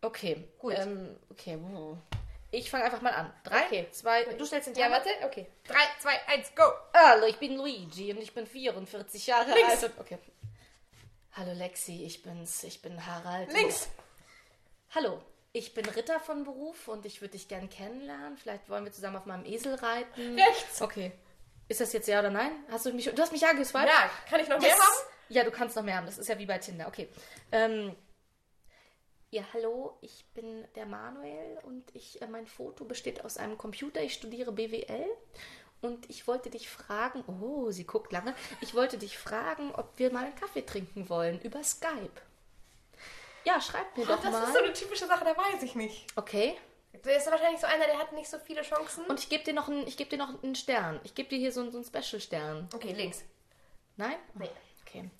Okay, 0.00 0.48
Gut. 0.58 0.74
Ähm, 0.76 1.16
okay, 1.30 1.56
uh. 1.56 1.96
Ich 2.58 2.70
fange 2.70 2.84
einfach 2.84 3.00
mal 3.02 3.12
an. 3.12 3.32
Drei, 3.44 3.64
Okay. 3.66 3.88
zwei, 3.92 4.24
du 4.24 4.44
stellst 4.44 4.68
den 4.68 4.74
Ja, 4.74 4.84
Timer. 4.86 4.96
warte. 4.96 5.10
Okay. 5.24 5.46
3, 5.66 5.74
2, 6.00 6.10
1, 6.28 6.54
go. 6.54 6.62
Hallo, 6.94 7.26
ich 7.26 7.36
bin 7.38 7.56
Luigi 7.56 8.12
und 8.12 8.20
ich 8.22 8.32
bin 8.34 8.46
44 8.46 9.26
Jahre 9.26 9.52
Links. 9.54 9.82
alt. 9.84 9.92
Okay. 9.98 10.18
Hallo 11.32 11.52
Lexi, 11.52 12.04
ich 12.04 12.22
bin's, 12.22 12.62
ich 12.64 12.80
bin 12.80 13.04
Harald. 13.04 13.52
Links. 13.52 13.88
Hallo, 14.94 15.20
ich 15.52 15.74
bin 15.74 15.84
Ritter 15.86 16.20
von 16.20 16.44
Beruf 16.44 16.86
und 16.88 17.04
ich 17.06 17.20
würde 17.20 17.32
dich 17.32 17.48
gern 17.48 17.68
kennenlernen. 17.68 18.36
Vielleicht 18.38 18.68
wollen 18.68 18.84
wir 18.84 18.92
zusammen 18.92 19.16
auf 19.16 19.26
meinem 19.26 19.44
Esel 19.44 19.74
reiten. 19.74 20.38
Rechts. 20.38 20.80
Okay. 20.80 21.12
Ist 21.66 21.80
das 21.80 21.92
jetzt 21.92 22.06
ja 22.06 22.20
oder 22.20 22.30
nein? 22.30 22.52
Hast 22.70 22.86
du 22.86 22.92
mich, 22.92 23.06
du 23.06 23.20
hast 23.20 23.32
mich 23.32 23.40
ja 23.40 23.52
geswiped? 23.52 23.88
Ja, 23.88 24.10
kann 24.28 24.38
ich 24.40 24.48
noch 24.48 24.60
mehr 24.60 24.68
Yes. 24.68 24.78
haben? 24.78 25.08
Ja, 25.30 25.42
du 25.42 25.50
kannst 25.50 25.74
noch 25.74 25.82
mehr 25.82 25.96
haben. 25.96 26.06
Das 26.06 26.18
ist 26.18 26.28
ja 26.28 26.38
wie 26.38 26.46
bei 26.46 26.58
Tinder. 26.58 26.86
Okay. 26.86 27.08
Ähm, 27.50 27.96
ja, 29.34 29.42
hallo, 29.52 29.96
ich 30.00 30.24
bin 30.34 30.64
der 30.76 30.86
Manuel 30.86 31.58
und 31.64 31.84
ich, 31.94 32.22
äh, 32.22 32.26
mein 32.26 32.46
Foto 32.46 32.84
besteht 32.84 33.24
aus 33.24 33.36
einem 33.36 33.58
Computer. 33.58 34.00
Ich 34.00 34.14
studiere 34.14 34.52
BWL 34.52 35.06
und 35.80 36.08
ich 36.08 36.26
wollte 36.28 36.50
dich 36.50 36.68
fragen, 36.70 37.24
oh, 37.26 37.70
sie 37.70 37.84
guckt 37.84 38.12
lange. 38.12 38.34
Ich 38.60 38.74
wollte 38.74 38.96
dich 38.96 39.18
fragen, 39.18 39.74
ob 39.74 39.98
wir 39.98 40.12
mal 40.12 40.24
einen 40.24 40.34
Kaffee 40.36 40.62
trinken 40.64 41.08
wollen 41.08 41.40
über 41.40 41.62
Skype. 41.64 42.12
Ja, 43.44 43.60
schreib 43.60 43.96
mir 43.96 44.06
doch 44.06 44.22
das 44.22 44.32
mal. 44.32 44.44
ist 44.44 44.52
so 44.54 44.58
eine 44.62 44.72
typische 44.72 45.06
Sache, 45.06 45.24
da 45.24 45.36
weiß 45.36 45.62
ich 45.62 45.74
nicht. 45.74 46.06
okay. 46.16 46.56
Der 47.04 47.16
ist 47.18 47.28
wahrscheinlich 47.30 47.60
so 47.60 47.66
einer, 47.66 47.84
der 47.86 47.98
hat 47.98 48.12
nicht 48.12 48.30
so 48.30 48.38
viele 48.38 48.62
Chancen. 48.62 49.04
Und 49.06 49.18
ich 49.18 49.28
gebe 49.28 49.42
dir 49.42 49.52
noch 49.52 49.68
einen, 49.68 49.86
ich 49.86 49.96
gebe 49.96 50.08
dir 50.10 50.16
noch 50.16 50.42
einen 50.42 50.54
Stern. 50.54 51.00
Ich 51.02 51.14
gebe 51.16 51.28
dir 51.28 51.38
hier 51.38 51.50
so, 51.52 51.60
einen- 51.60 51.72
so 51.72 51.78
einen 51.78 51.84
Special-Stern. 51.84 52.68
okay, 52.72 52.92
links. 52.92 53.24
Nein? 53.96 54.14
Nee. 54.34 54.48
Okay. 54.86 55.10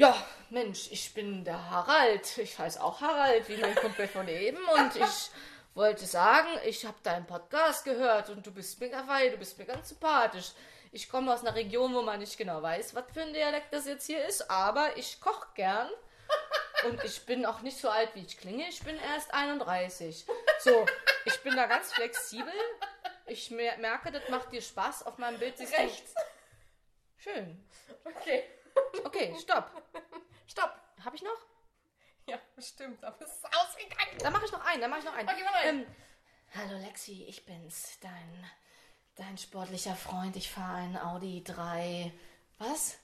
Ja, 0.00 0.16
Mensch, 0.48 0.90
ich 0.92 1.12
bin 1.12 1.44
der 1.44 1.68
Harald. 1.70 2.38
Ich 2.38 2.58
heiße 2.58 2.82
auch 2.82 3.02
Harald, 3.02 3.46
wie 3.50 3.58
mein 3.58 3.74
Kumpel 3.74 4.08
von 4.08 4.26
eben. 4.28 4.56
Und 4.56 4.96
ich 4.96 5.30
wollte 5.74 6.06
sagen, 6.06 6.48
ich 6.64 6.86
habe 6.86 6.96
deinen 7.02 7.26
Podcast 7.26 7.84
gehört 7.84 8.30
und 8.30 8.46
du 8.46 8.50
bist 8.50 8.80
mega 8.80 9.02
fein, 9.04 9.30
du 9.30 9.36
bist 9.36 9.58
mir 9.58 9.66
ganz 9.66 9.90
sympathisch. 9.90 10.52
Ich 10.90 11.10
komme 11.10 11.30
aus 11.30 11.42
einer 11.42 11.54
Region, 11.54 11.92
wo 11.94 12.00
man 12.00 12.18
nicht 12.18 12.38
genau 12.38 12.62
weiß, 12.62 12.94
was 12.94 13.04
für 13.12 13.20
ein 13.20 13.34
Dialekt 13.34 13.74
das 13.74 13.84
jetzt 13.84 14.06
hier 14.06 14.24
ist, 14.24 14.50
aber 14.50 14.96
ich 14.96 15.20
koche 15.20 15.48
gern. 15.54 15.90
Und 16.86 17.04
ich 17.04 17.26
bin 17.26 17.44
auch 17.44 17.60
nicht 17.60 17.76
so 17.76 17.90
alt, 17.90 18.14
wie 18.14 18.24
ich 18.24 18.38
klinge. 18.38 18.66
Ich 18.70 18.82
bin 18.82 18.96
erst 18.96 19.34
31. 19.34 20.24
So, 20.60 20.86
ich 21.26 21.38
bin 21.42 21.54
da 21.56 21.66
ganz 21.66 21.92
flexibel. 21.92 22.54
Ich 23.26 23.50
mer- 23.50 23.76
merke, 23.76 24.10
das 24.10 24.26
macht 24.30 24.50
dir 24.50 24.62
Spaß. 24.62 25.04
Auf 25.04 25.18
meinem 25.18 25.38
Bild 25.38 25.58
siehst 25.58 25.74
Rechts. 25.76 26.14
du... 26.14 26.20
Schön. 27.18 27.68
Okay. 28.02 28.44
Okay, 29.04 29.34
stopp. 29.40 29.70
Stopp. 30.46 30.74
Habe 31.04 31.16
ich 31.16 31.22
noch? 31.22 31.36
Ja, 32.26 32.38
bestimmt, 32.54 33.02
aber 33.04 33.16
es 33.20 33.32
ist 33.32 33.44
ausgegangen. 33.44 34.18
Dann 34.18 34.32
mache 34.32 34.44
ich 34.44 34.52
noch 34.52 34.64
einen, 34.64 34.80
dann 34.80 34.90
mache 34.90 35.00
ich 35.00 35.06
noch 35.06 35.14
einen. 35.14 35.28
Okay, 35.28 35.42
mach 35.44 35.54
einen. 35.54 35.80
Ähm, 35.80 35.86
Hallo 36.54 36.78
Lexi, 36.78 37.24
ich 37.28 37.44
bin's, 37.46 37.98
dein, 38.00 38.50
dein 39.16 39.38
sportlicher 39.38 39.94
Freund. 39.94 40.36
Ich 40.36 40.50
fahre 40.50 40.78
einen 40.78 40.96
Audi 40.96 41.44
3. 41.44 42.12
Was? 42.58 42.98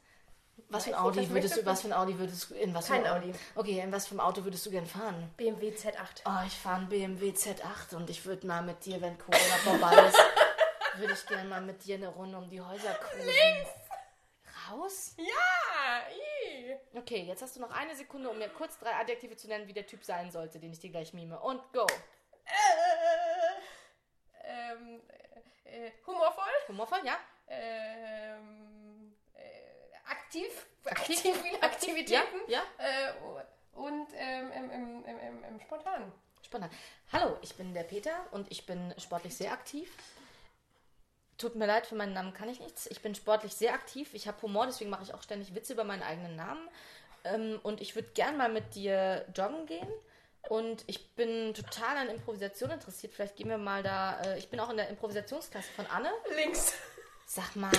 Was 0.68 0.84
für 0.84 0.96
ein 0.96 1.02
nicht, 1.12 1.18
Audi 1.18 1.30
würdest 1.30 1.56
du, 1.56 1.66
was 1.66 1.82
für 1.82 1.88
ein 1.88 1.92
Audi 1.92 2.18
würdest 2.18 2.50
du, 2.50 2.54
in 2.54 2.74
was 2.74 2.86
für 2.86 2.94
Kein 2.94 3.06
ein 3.06 3.22
Audi. 3.22 3.34
Okay, 3.54 3.80
in 3.80 3.92
was 3.92 4.08
für 4.08 4.16
ein 4.16 4.20
Auto 4.20 4.42
würdest 4.44 4.64
du 4.66 4.70
gern 4.70 4.86
fahren? 4.86 5.32
BMW 5.36 5.70
Z8. 5.70 6.22
Oh, 6.24 6.46
ich 6.46 6.54
fahre 6.54 6.76
einen 6.76 6.88
BMW 6.88 7.30
Z8 7.30 7.94
und 7.94 8.10
ich 8.10 8.24
würde 8.24 8.46
mal 8.46 8.62
mit 8.62 8.84
dir, 8.84 9.00
wenn 9.00 9.16
Corona 9.18 9.38
vorbei 9.62 10.08
ist, 10.08 10.18
würde 10.96 11.12
ich 11.12 11.26
gerne 11.26 11.48
mal 11.48 11.60
mit 11.60 11.84
dir 11.84 11.96
eine 11.96 12.08
Runde 12.08 12.38
um 12.38 12.48
die 12.48 12.60
Häuser 12.60 12.94
cruisen. 12.94 13.30
Raus? 14.70 15.14
Ja! 15.18 15.65
Okay, 16.94 17.22
jetzt 17.22 17.42
hast 17.42 17.56
du 17.56 17.60
noch 17.60 17.70
eine 17.70 17.94
Sekunde, 17.94 18.28
um 18.30 18.38
mir 18.38 18.48
kurz 18.48 18.78
drei 18.78 18.94
Adjektive 18.94 19.36
zu 19.36 19.48
nennen, 19.48 19.68
wie 19.68 19.72
der 19.72 19.86
Typ 19.86 20.04
sein 20.04 20.30
sollte, 20.30 20.58
den 20.58 20.72
ich 20.72 20.80
dir 20.80 20.90
gleich 20.90 21.12
mime. 21.12 21.38
Und 21.40 21.60
go. 21.72 21.86
Äh, 22.44 22.52
ähm, 24.44 25.00
äh, 25.64 25.90
humorvoll. 26.06 26.44
Humorvoll, 26.68 27.00
ja? 27.04 27.18
Ähm, 27.48 29.14
äh, 29.34 30.08
aktiv. 30.08 30.66
Aktiv? 30.84 31.20
Viele 31.20 31.62
Aktivitäten. 31.62 32.40
Ja, 32.48 32.62
Äh, 32.78 33.12
und 33.76 34.08
ähm, 34.14 34.50
ähm, 34.52 35.04
ähm, 35.06 35.44
ähm, 35.44 35.60
spontan. 35.60 36.12
Spontan. 36.42 36.70
Hallo, 37.12 37.36
ich 37.42 37.54
bin 37.56 37.74
der 37.74 37.82
Peter 37.82 38.26
und 38.30 38.50
ich 38.50 38.64
bin 38.66 38.94
sportlich 38.98 39.36
sehr 39.36 39.52
aktiv. 39.52 39.92
Tut 41.38 41.54
mir 41.54 41.66
leid, 41.66 41.86
für 41.86 41.94
meinen 41.94 42.14
Namen 42.14 42.32
kann 42.32 42.48
ich 42.48 42.60
nichts. 42.60 42.86
Ich 42.86 43.02
bin 43.02 43.14
sportlich 43.14 43.54
sehr 43.54 43.74
aktiv. 43.74 44.14
Ich 44.14 44.26
habe 44.26 44.40
Humor, 44.42 44.66
deswegen 44.66 44.90
mache 44.90 45.02
ich 45.02 45.14
auch 45.14 45.22
ständig 45.22 45.54
Witze 45.54 45.74
über 45.74 45.84
meinen 45.84 46.02
eigenen 46.02 46.36
Namen. 46.36 46.68
Ähm, 47.24 47.60
und 47.62 47.80
ich 47.80 47.94
würde 47.94 48.08
gern 48.14 48.36
mal 48.36 48.48
mit 48.48 48.74
dir 48.74 49.26
joggen 49.34 49.66
gehen. 49.66 49.88
Und 50.48 50.84
ich 50.86 51.14
bin 51.14 51.52
total 51.54 51.96
an 51.96 52.08
Improvisation 52.08 52.70
interessiert. 52.70 53.12
Vielleicht 53.12 53.36
gehen 53.36 53.48
wir 53.48 53.58
mal 53.58 53.82
da. 53.82 54.20
Äh, 54.22 54.38
ich 54.38 54.48
bin 54.48 54.60
auch 54.60 54.70
in 54.70 54.76
der 54.76 54.88
Improvisationsklasse 54.88 55.70
von 55.72 55.86
Anne. 55.86 56.10
Links. 56.36 56.74
Sag 57.26 57.56
mal, 57.56 57.72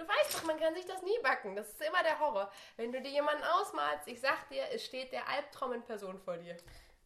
Du 0.00 0.08
weißt 0.08 0.34
doch, 0.34 0.44
man 0.44 0.58
kann 0.58 0.74
sich 0.74 0.86
das 0.86 1.02
nie 1.02 1.18
backen. 1.22 1.54
Das 1.54 1.68
ist 1.68 1.82
immer 1.82 2.02
der 2.02 2.18
Horror. 2.18 2.50
Wenn 2.78 2.90
du 2.90 3.02
dir 3.02 3.10
jemanden 3.10 3.42
ausmalst, 3.44 4.08
ich 4.08 4.18
sag 4.18 4.48
dir, 4.48 4.62
es 4.72 4.82
steht 4.82 5.12
der 5.12 5.28
Albtraum 5.28 5.74
in 5.74 5.82
Person 5.82 6.18
vor 6.18 6.38
dir. 6.38 6.56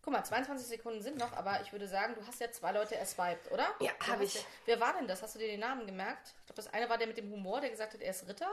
Guck 0.05 0.13
mal, 0.13 0.23
22 0.23 0.67
Sekunden 0.69 1.01
sind 1.03 1.17
noch, 1.19 1.33
aber 1.33 1.61
ich 1.63 1.73
würde 1.73 1.89
sagen, 1.89 2.15
du 2.15 2.27
hast 2.27 2.39
ja 2.39 2.51
zwei 2.53 2.73
Leute 2.73 2.95
erswiped, 2.95 3.51
oder? 3.51 3.67
Ja, 3.81 3.91
Du 3.99 4.07
hab 4.07 4.19
hast 4.19 4.23
ich. 4.23 4.35
Ja, 4.35 4.41
wer 4.67 4.81
war 4.81 4.93
denn 4.93 5.09
das? 5.09 5.23
Hast 5.23 5.35
du 5.35 5.39
dir 5.39 5.49
den 5.49 5.61
Namen 5.61 5.87
gemerkt? 5.87 6.29
Ich 6.41 6.47
glaube, 6.47 6.57
das 6.63 6.73
eine 6.75 6.89
war 6.91 6.99
der 6.99 7.07
mit 7.07 7.17
dem 7.17 7.31
Humor, 7.31 7.61
der 7.63 7.71
gesagt 7.71 7.95
hat, 7.95 8.01
er 8.03 8.11
ist 8.11 8.29
Ritter. 8.29 8.51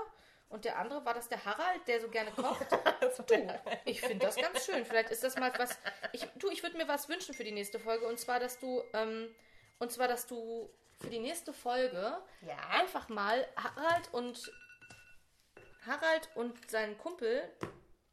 Und 0.48 0.66
der 0.66 0.78
andere 0.78 1.04
war 1.06 1.14
das 1.14 1.28
der 1.30 1.44
Harald, 1.44 1.86
der 1.88 2.02
so 2.02 2.10
gerne 2.10 2.32
kocht. 2.32 2.66
du, 3.28 3.60
ich 3.86 4.02
finde 4.02 4.26
das 4.26 4.36
ganz 4.36 4.66
schön. 4.66 4.86
Vielleicht 4.86 5.10
ist 5.10 5.24
das 5.24 5.36
mal 5.38 5.52
was. 5.58 5.78
Ich, 6.14 6.26
du, 6.36 6.50
ich 6.50 6.62
würde 6.64 6.78
mir 6.78 6.88
was 6.88 7.08
wünschen 7.10 7.34
für 7.34 7.44
die 7.46 7.52
nächste 7.54 7.80
Folge. 7.80 8.06
Und 8.08 8.20
zwar, 8.20 8.40
dass 8.40 8.60
du, 8.60 8.84
ähm, 8.94 9.34
und 9.80 9.92
zwar, 9.92 10.08
dass 10.10 10.28
du 10.28 10.70
für 11.02 11.10
die 11.10 11.20
nächste 11.20 11.52
Folge 11.54 12.18
Ja. 12.42 12.56
einfach 12.70 13.08
mal 13.10 13.46
Harald 13.56 14.14
und 14.14 14.52
Harald 15.86 16.30
und 16.36 16.70
seinen 16.70 16.98
Kumpel, 16.98 17.50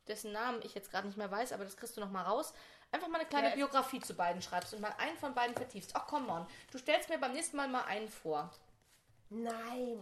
dessen 0.07 0.33
Namen 0.33 0.61
ich 0.65 0.75
jetzt 0.75 0.91
gerade 0.91 1.07
nicht 1.07 1.19
mehr 1.19 1.31
weiß, 1.31 1.53
aber 1.53 1.65
das 1.65 1.77
kriegst 1.77 1.97
du 1.97 2.01
noch 2.01 2.11
mal 2.11 2.23
raus, 2.23 2.55
einfach 2.93 3.09
mal 3.09 3.19
eine 3.21 3.29
kleine 3.29 3.49
Ja. 3.51 3.55
Biografie 3.55 4.01
zu 4.01 4.15
beiden 4.15 4.43
schreibst 4.43 4.75
und 4.75 4.81
mal 4.81 4.95
einen 4.99 5.17
von 5.19 5.35
beiden 5.35 5.55
vertiefst. 5.57 5.93
Ach, 5.95 6.07
come 6.07 6.29
on. 6.31 6.47
Du 6.71 6.79
stellst 6.79 7.09
mir 7.09 7.19
beim 7.19 7.33
nächsten 7.33 7.57
Mal 7.57 7.69
mal 7.69 7.85
einen 7.85 8.09
vor. 8.09 8.51
Nein. 9.31 10.01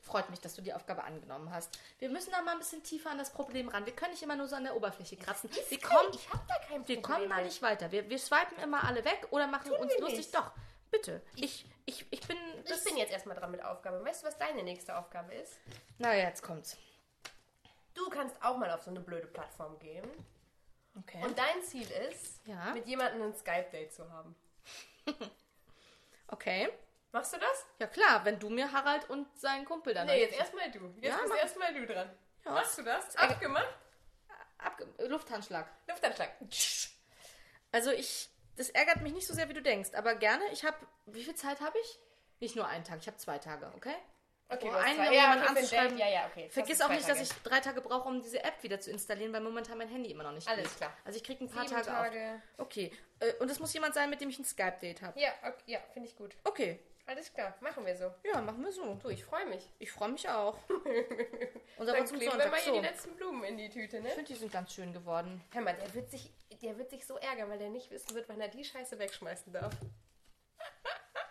Freut 0.00 0.28
mich, 0.30 0.40
dass 0.40 0.54
du 0.56 0.62
die 0.62 0.74
Aufgabe 0.74 1.04
angenommen 1.04 1.52
hast. 1.52 1.78
Wir 2.00 2.08
müssen 2.08 2.32
da 2.32 2.42
mal 2.42 2.52
ein 2.52 2.58
bisschen 2.58 2.82
tiefer 2.82 3.10
an 3.10 3.18
das 3.18 3.30
Problem 3.32 3.68
ran. 3.68 3.86
Wir 3.86 3.94
können 3.94 4.10
nicht 4.10 4.22
immer 4.22 4.34
nur 4.34 4.48
so 4.48 4.56
an 4.56 4.64
der 4.64 4.74
Oberfläche 4.74 5.16
kratzen. 5.16 5.48
Wir 5.68 5.80
kommen, 5.80 6.12
ich 6.12 6.28
hab 6.32 6.44
da 6.48 6.54
kein 6.58 6.86
wir 6.88 7.00
Problem. 7.00 7.02
kommen 7.02 7.28
da 7.30 7.40
nicht 7.40 7.62
weiter. 7.62 7.92
Wir, 7.92 8.10
wir 8.10 8.18
swipen 8.18 8.58
immer 8.64 8.82
alle 8.82 9.04
weg 9.04 9.28
oder 9.30 9.46
machen 9.46 9.70
uns 9.70 9.92
wir 9.92 10.00
lustig. 10.00 10.18
nicht. 10.18 10.34
Doch, 10.34 10.50
bitte. 10.90 11.22
Ich, 11.36 11.66
ich, 11.86 12.04
ich 12.10 12.20
bin. 12.26 12.36
Ich 12.64 12.84
bin 12.84 12.96
jetzt 12.96 13.12
erstmal 13.12 13.36
dran 13.36 13.52
mit 13.52 13.62
Aufgabe. 13.64 14.04
Weißt 14.04 14.24
du, 14.24 14.26
was 14.26 14.36
deine 14.38 14.64
nächste 14.64 14.96
Aufgabe 14.98 15.34
ist? 15.34 15.56
Na 15.98 16.12
ja, 16.12 16.24
jetzt 16.28 16.42
kommt's. 16.42 16.76
Du 17.94 18.08
kannst 18.10 18.34
auch 18.42 18.56
mal 18.56 18.72
auf 18.72 18.82
so 18.82 18.90
eine 18.90 19.00
blöde 19.00 19.28
Plattform 19.28 19.78
gehen. 19.78 20.04
Okay. 20.98 21.22
Und 21.24 21.38
dein 21.38 21.62
Ziel 21.62 21.90
ist, 22.10 22.40
Ja. 22.46 22.72
mit 22.74 22.86
jemandem 22.86 23.22
ein 23.22 23.34
Skype-Date 23.34 23.92
zu 23.92 24.10
haben. 24.10 24.34
okay. 26.28 26.70
Machst 27.12 27.32
du 27.34 27.38
das? 27.38 27.66
Ja 27.78 27.86
klar, 27.86 28.24
wenn 28.24 28.38
du 28.38 28.48
mir 28.48 28.72
Harald 28.72 29.08
und 29.10 29.26
seinen 29.38 29.64
Kumpel 29.64 29.92
dann 29.94 30.06
Nee, 30.06 30.20
jetzt 30.22 30.38
erstmal 30.38 30.70
du. 30.70 30.86
Jetzt 31.00 31.04
Ja, 31.04 31.18
bist 31.22 31.34
erstmal 31.34 31.74
du 31.74 31.86
dran. 31.86 32.10
Ja. 32.44 32.52
Machst 32.52 32.78
du 32.78 32.82
das? 32.82 33.14
Abgemacht? 33.16 33.68
Abge 34.58 34.86
Lufthandschlag. 35.08 35.68
Luftanschlag. 35.88 36.30
Also 37.70 37.90
ich, 37.90 38.28
das 38.56 38.70
ärgert 38.70 39.02
mich 39.02 39.12
nicht 39.12 39.26
so 39.26 39.34
sehr, 39.34 39.48
wie 39.48 39.54
du 39.54 39.62
denkst, 39.62 39.90
aber 39.94 40.14
gerne. 40.14 40.44
Ich 40.52 40.64
habe, 40.64 40.76
wie 41.06 41.24
viel 41.24 41.34
Zeit 41.34 41.60
habe 41.60 41.78
ich? 41.78 41.98
Nicht 42.40 42.56
nur 42.56 42.66
einen 42.66 42.84
Tag, 42.84 42.98
ich 43.00 43.06
habe 43.06 43.16
zwei 43.18 43.38
Tage, 43.38 43.70
okay? 43.76 43.94
Okay, 44.52 44.68
Oh, 44.70 44.76
einen, 44.76 44.98
um 44.98 45.04
ja, 45.06 45.12
jemanden 45.12 45.44
anzuschreiben. 45.46 45.98
Ja, 45.98 46.08
ja, 46.08 46.26
okay. 46.30 46.48
Vergiss 46.50 46.80
auch 46.80 46.88
nicht, 46.90 47.02
zwei 47.02 47.12
dass 47.12 47.20
ich 47.22 47.28
Tage. 47.30 47.40
drei 47.44 47.60
Tage 47.60 47.80
brauche, 47.80 48.08
um 48.08 48.22
diese 48.22 48.42
App 48.44 48.62
wieder 48.62 48.78
zu 48.80 48.90
installieren, 48.90 49.32
weil 49.32 49.40
momentan 49.40 49.78
mein 49.78 49.88
Handy 49.88 50.10
immer 50.10 50.24
noch 50.24 50.32
nicht 50.32 50.46
Alles 50.48 50.64
geht. 50.68 50.76
klar. 50.76 50.92
Also 51.04 51.16
ich 51.16 51.24
kriege 51.24 51.44
ein 51.44 51.48
paar 51.50 51.66
Sieben 51.66 51.82
Tage, 51.82 51.86
Tage. 51.86 52.40
auf. 52.58 52.64
Okay. 52.66 52.90
Äh, 53.20 53.32
Und 53.40 53.50
es 53.50 53.58
muss 53.60 53.72
jemand 53.72 53.94
sein, 53.94 54.10
mit 54.10 54.20
dem 54.20 54.28
ich 54.28 54.38
ein 54.38 54.44
Skype-Date 54.44 55.02
habe. 55.02 55.18
Ja, 55.20 55.30
okay, 55.42 55.54
ja 55.66 55.78
finde 55.92 56.08
ich 56.08 56.16
gut. 56.16 56.36
Okay. 56.44 56.78
Alles 57.04 57.32
klar, 57.34 57.52
machen 57.60 57.84
wir 57.84 57.96
so. 57.96 58.12
Ja, 58.22 58.40
machen 58.40 58.64
wir 58.64 58.70
so. 58.70 58.94
Du, 59.02 59.08
ich 59.08 59.24
freue 59.24 59.44
mich. 59.46 59.68
Ich 59.80 59.90
freue 59.90 60.10
mich 60.10 60.28
auch. 60.28 60.56
Unser 61.76 61.92
Dann 61.94 62.04
kleben 62.06 62.38
wir 62.38 62.46
mal 62.48 62.60
hier 62.60 62.72
So. 62.72 62.80
die 62.80 62.86
letzten 62.86 63.16
Blumen 63.16 63.42
in 63.42 63.56
die 63.56 63.68
Tüte, 63.68 64.00
ne? 64.00 64.08
Ich 64.08 64.14
finde, 64.14 64.32
die 64.32 64.38
sind 64.38 64.52
ganz 64.52 64.72
schön 64.72 64.92
geworden. 64.92 65.42
Hör 65.52 65.62
mal, 65.62 65.74
der 65.74 65.92
wird, 65.94 66.08
sich, 66.10 66.30
der 66.62 66.78
wird 66.78 66.90
sich 66.90 67.04
so 67.04 67.16
ärgern, 67.16 67.50
weil 67.50 67.58
der 67.58 67.70
nicht 67.70 67.90
wissen 67.90 68.14
wird, 68.14 68.28
wann 68.28 68.40
er 68.40 68.46
die 68.48 68.64
Scheiße 68.64 68.98
wegschmeißen 69.00 69.52
darf. 69.52 69.72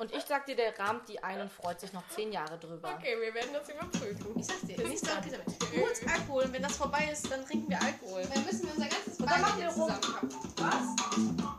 Und 0.01 0.11
ich 0.15 0.23
sag 0.23 0.47
dir, 0.47 0.55
der 0.55 0.79
rahmt 0.79 1.07
die 1.09 1.21
ein 1.21 1.41
und 1.41 1.51
freut 1.51 1.79
sich 1.79 1.93
noch 1.93 2.01
zehn 2.09 2.31
Jahre 2.31 2.57
drüber. 2.57 2.95
Okay, 2.97 3.15
wir 3.21 3.35
werden 3.35 3.51
das 3.53 3.69
überprüfen. 3.69 4.35
Ich 4.35 4.47
sag's 4.47 4.61
dir, 4.61 4.75
dieser 4.75 5.37
Hol 5.75 5.89
uns 5.89 6.01
Alkohol 6.11 6.45
und 6.45 6.53
wenn 6.53 6.63
das 6.63 6.75
vorbei 6.75 7.07
ist, 7.11 7.29
dann 7.29 7.45
trinken 7.45 7.69
wir 7.69 7.79
Alkohol. 7.79 8.23
Dann 8.33 8.43
müssen 8.43 8.63
wir 8.63 8.73
unser 8.73 8.87
ganzes 8.87 9.19
Und 9.19 9.29
dann 9.29 9.41
machen 9.41 9.61
wir 9.61 9.67
rum. 9.67 9.91
zusammen. 9.91 11.53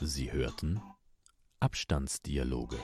Sie 0.00 0.32
hörten 0.32 0.82
Abstandsdialoge. 1.60 2.80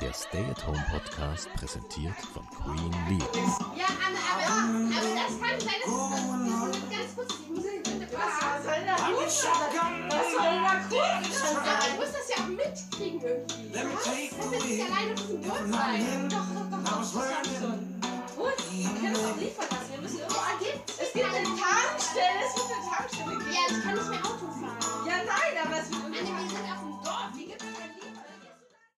Der 0.00 0.12
Stay-at-Home-Podcast 0.12 1.52
präsentiert 1.52 2.16
von 2.34 2.44
Queen 2.50 2.90
Lee. 3.10 3.24
Ja, 3.78 3.86
Anne, 4.04 4.18
aber, 4.34 4.46
aber 4.98 5.14
das 5.14 5.38
kann 5.38 5.60
sein, 5.60 5.78
dass 5.84 5.92
es 6.74 6.90
ganz 6.90 7.14
kurz, 7.14 7.34
ja 7.54 7.94
nicht 7.94 8.12
was 8.12 8.64
soll 8.64 8.82
da? 8.86 8.96
Was 9.14 9.42
soll 9.42 10.50
da 10.50 10.80
kurz? 10.88 11.42
Aber 11.94 12.04
ich 12.04 12.19
irgendwie. 13.30 13.70
Ne? 13.70 13.84
Nicht 14.50 14.90
alleine 14.90 15.14
auf 15.14 15.26
dem 15.26 15.40
Boot 15.40 15.64
sein? 15.70 16.28
Doch, 16.28 16.46
doch, 16.54 16.68
doch, 16.70 16.84
doch, 16.84 17.04
schon. 17.60 17.80
Gut, 18.36 18.58
wir 18.70 18.88
können 19.00 19.14
es 19.14 19.24
auch 19.24 19.36
liefern 19.36 19.66
lassen. 19.70 19.90
Wir 19.92 20.00
müssen 20.00 20.18
irgendwo 20.18 20.40
angehen. 20.40 20.80
Es 20.86 21.12
gibt 21.12 21.26
eine 21.26 21.44
Tankstelle, 21.44 22.40
es 22.46 22.52
wird 22.56 22.70
eine 22.74 22.82
Tankstelle 22.90 23.30
geben. 23.38 23.52
Ja, 23.52 23.62
ich 23.68 23.82
kann 23.82 23.94
nicht 23.94 24.10
mehr 24.10 24.24
Auto 24.24 24.46
fahren. 24.58 25.06
Ja, 25.06 25.16
nein, 25.26 25.54
aber 25.64 25.76
es 25.78 25.90
wird 25.90 26.14
irgendwie... 26.14 26.49